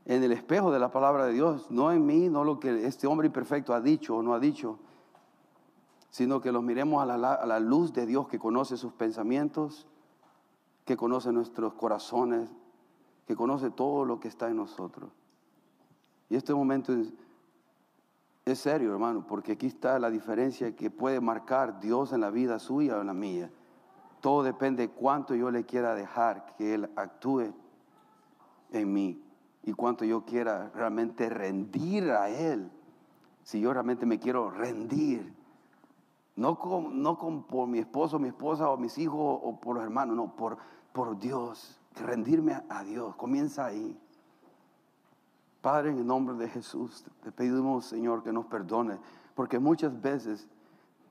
[0.05, 3.07] en el espejo de la palabra de Dios, no en mí, no lo que este
[3.07, 4.78] hombre imperfecto ha dicho o no ha dicho,
[6.15, 9.89] sino que los miremos a la, luz de Dios que conoce sus pensamientos,
[10.85, 12.49] que conoce nuestros corazones,
[13.27, 15.11] que conoce todo lo que está en nosotros.
[16.31, 17.12] Y este momento es,
[18.45, 22.61] es, serio, hermano, porque aquí está la diferencia que puede marcar Dios en la vida
[22.61, 23.51] suya o en la mía.
[24.21, 27.53] Todo depende de cuánto yo le quiera dejar que Él actúe
[28.71, 29.21] en mí
[29.65, 32.71] y cuánto yo quiera realmente rendir a Él.
[33.43, 35.43] Si yo realmente me quiero rendir
[36.37, 37.16] no, con, no
[37.47, 40.59] por mi esposo, mi esposa o mis hijos o por los hermanos, no, por,
[40.93, 41.78] por Dios.
[41.95, 43.14] Rendirme a, Dios.
[43.14, 43.97] Comienza ahí.
[45.61, 48.99] Padre, en el nombre de Jesús, te pedimos, Señor, que nos perdone,
[49.35, 50.49] porque muchas veces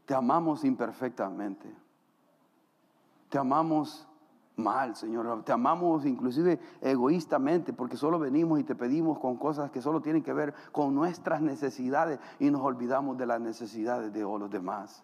[0.05, 1.73] te amamos imperfectamente.
[3.29, 4.07] Te amamos
[4.57, 5.43] mal, Señor.
[5.43, 10.21] Te amamos inclusive egoístamente porque solo venimos y te pedimos con cosas que solo tienen
[10.21, 15.03] que ver con nuestras necesidades y nos olvidamos de las necesidades de los demás.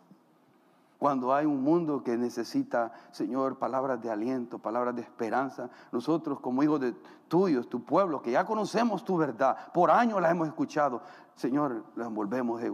[1.00, 6.62] Cuando hay un mundo que necesita, Señor, palabras de aliento, palabras de esperanza, nosotros como
[6.62, 6.82] hijos
[7.30, 11.02] tuyos, tu pueblo, que ya conocemos tu verdad, por años la hemos escuchado,
[11.36, 12.70] Señor, nos volvemos eh,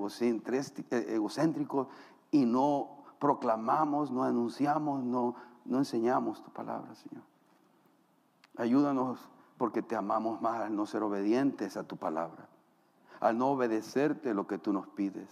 [0.90, 1.88] egocéntricos
[2.32, 7.24] y no proclamamos, no anunciamos, no, no enseñamos tu palabra, Señor.
[8.58, 9.20] Ayúdanos
[9.60, 12.48] porque te amamos más al no ser obedientes a tu palabra,
[13.20, 15.30] al no obedecerte lo que tú nos pides.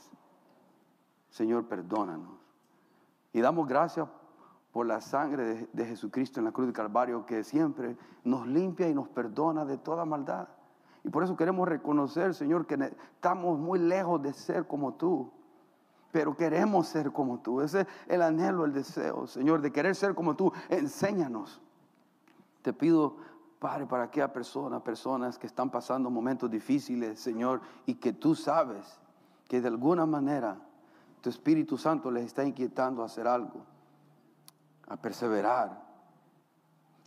[1.31, 2.42] Señor, perdónanos.
[3.33, 4.07] Y damos gracias
[4.71, 8.87] por la sangre de, de Jesucristo en la cruz del Calvario que siempre nos limpia
[8.87, 10.47] y nos perdona de toda maldad.
[11.03, 12.75] Y por eso queremos reconocer, Señor, que
[13.15, 15.31] estamos muy lejos de ser como tú.
[16.11, 17.61] Pero queremos ser como tú.
[17.61, 20.53] Ese es el anhelo, el deseo, Señor, de querer ser como tú.
[20.69, 21.61] Enséñanos.
[22.61, 23.17] Te pido,
[23.59, 28.99] Padre, para aquellas personas, personas que están pasando momentos difíciles, Señor, y que tú sabes
[29.49, 30.57] que de alguna manera
[31.23, 33.65] tu Espíritu Santo les está inquietando a hacer algo,
[34.87, 35.81] a perseverar,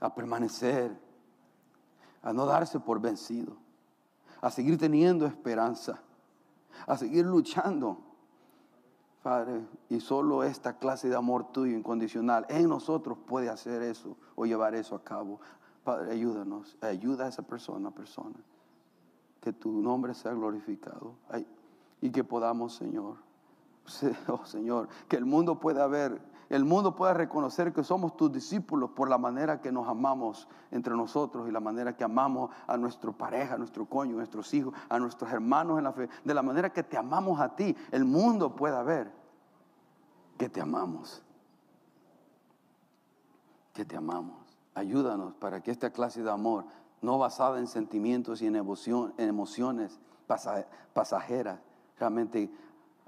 [0.01, 0.99] a permanecer,
[2.23, 3.57] a no darse por vencido
[4.41, 6.01] a seguir teniendo esperanza,
[6.87, 7.99] a seguir luchando.
[9.23, 14.47] Padre, y solo esta clase de amor tuyo incondicional en nosotros puede hacer eso o
[14.47, 15.41] llevar eso a cabo.
[15.83, 18.37] Padre, ayúdanos, ayuda a esa persona, persona,
[19.41, 21.15] que tu nombre sea glorificado
[22.01, 23.17] y que podamos, Señor,
[24.29, 28.91] oh Señor, que el mundo pueda ver el mundo pueda reconocer que somos tus discípulos
[28.91, 33.11] por la manera que nos amamos entre nosotros y la manera que amamos a nuestra
[33.11, 36.43] pareja, a nuestro coño, a nuestros hijos, a nuestros hermanos en la fe, de la
[36.43, 39.11] manera que te amamos a ti, el mundo pueda ver
[40.39, 41.23] que te amamos,
[43.73, 44.37] que te amamos.
[44.75, 46.65] Ayúdanos para que esta clase de amor,
[47.03, 50.01] no basada en sentimientos y en, emociones
[50.93, 51.59] pasajeras,
[51.99, 52.51] realmente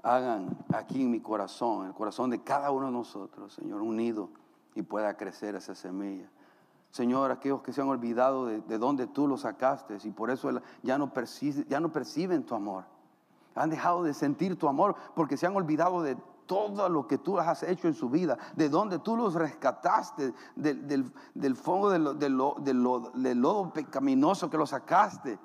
[0.03, 4.29] hagan aquí en mi corazón, el corazón de cada uno de nosotros, Señor, unido
[4.75, 6.29] y pueda crecer esa semilla.
[6.91, 10.49] Señor, aquellos que se han olvidado de, de dónde tú los sacaste y por eso
[10.81, 11.11] ya no,
[11.67, 12.85] ya no perciben tu amor.
[13.55, 16.17] Han dejado de sentir tu amor porque se han olvidado de
[16.49, 21.13] todo lo que tú has hecho en su vida, de dónde tú los rescataste, del,
[21.35, 25.37] del, fondo del lodo pecaminoso que los sacaste,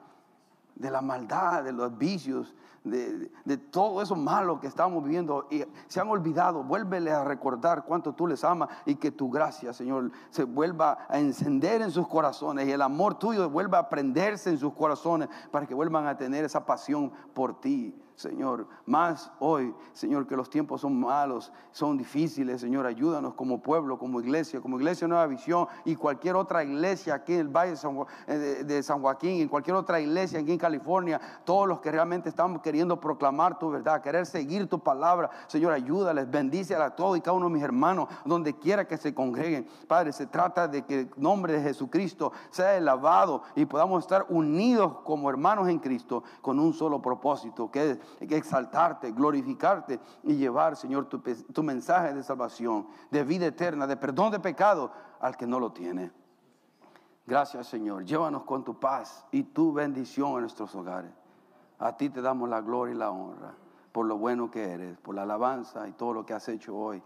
[0.75, 2.55] de la maldad, de los vicios,
[2.85, 6.63] de, todo eso malo que estamos viviendo y se han olvidado.
[6.63, 11.19] Vuélvele a recordar cuánto tú les amas y que tu gracia, Señor, se vuelva a
[11.19, 15.67] encender en sus corazones y el amor tuyo vuelva a prenderse en sus corazones para
[15.67, 17.95] que vuelvan a tener esa pasión por ti.
[18.17, 18.67] Señor.
[18.87, 22.87] Más hoy, Señor, que los tiempos son malos, son difíciles, Señor.
[22.87, 27.41] Ayúdanos como pueblo, como iglesia, como iglesia Nueva Visión y cualquier otra iglesia aquí en
[27.41, 31.91] el Valle de San, Joaquín, en cualquier otra iglesia aquí en California, todos los que
[31.91, 37.19] realmente estamos queriendo proclamar tu verdad, querer seguir tu palabra, Señor, ayúdales, bendice a todos
[37.19, 39.67] y cada uno de mis hermanos, donde quiera que se congreguen.
[39.89, 44.99] Padre, se trata de que el nombre de Jesucristo sea elevado y podamos estar unidos
[45.05, 51.07] como hermanos en Cristo con un solo propósito, que es exaltarte, glorificarte y llevar, Señor,
[51.07, 55.73] tu, mensaje de salvación, de vida eterna, de perdón de pecado al que no lo
[55.73, 56.11] tiene.
[57.27, 58.05] Gracias, Señor.
[58.05, 61.13] Llévanos con tu paz y tu bendición en nuestros hogares.
[61.79, 63.55] A ti te damos la gloria y la honra
[63.95, 67.01] por lo bueno que eres, por la alabanza y todo lo que has hecho hoy.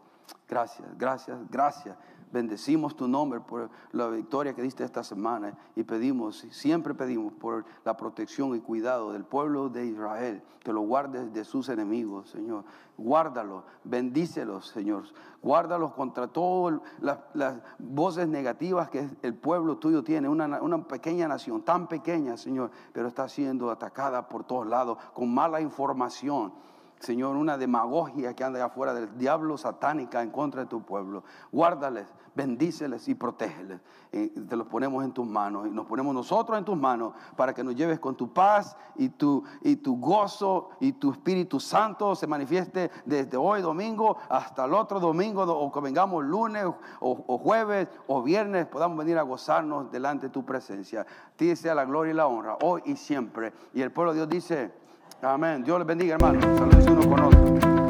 [0.49, 1.95] Gracias, gracias, gracias.
[2.31, 7.65] Bendecimos tu nombre por la victoria que diste esta semana y pedimos, siempre pedimos por
[7.85, 12.65] la protección y cuidado del pueblo de Israel, que lo guardes de sus enemigos, Señor.
[12.99, 15.05] Guárdalos, bendícelos, Señor.
[15.41, 20.29] Guárdalos contra todas las, voces negativas que el pueblo tuyo tiene.
[20.29, 25.33] Una, una pequeña nación, tan pequeña, Señor, pero está siendo atacada por todos lados con
[25.33, 26.53] mala información
[27.01, 31.23] Señor, una demagogia que anda afuera del diablo satánica en contra de tu pueblo.
[31.53, 33.81] Guárdales, bendíceles y protégeles.
[34.11, 37.63] Te los ponemos en tus manos y nos ponemos nosotros en tus manos para que
[37.63, 42.27] nos lleves con tu paz y tu, y tu gozo y tu Espíritu Santo se
[42.27, 47.89] manifieste desde hoy domingo hasta el otro domingo o que vengamos lunes o, o jueves
[48.07, 51.03] o viernes podamos venir a gozarnos delante de tu presencia.
[51.03, 53.53] A ti sea la gloria y la honra hoy y siempre.
[53.73, 54.88] Y el pueblo de Dios dice...
[55.23, 55.65] Amén.
[55.65, 56.41] Dios les bendiga, hermano.
[56.41, 57.88] Saludos uno con otro.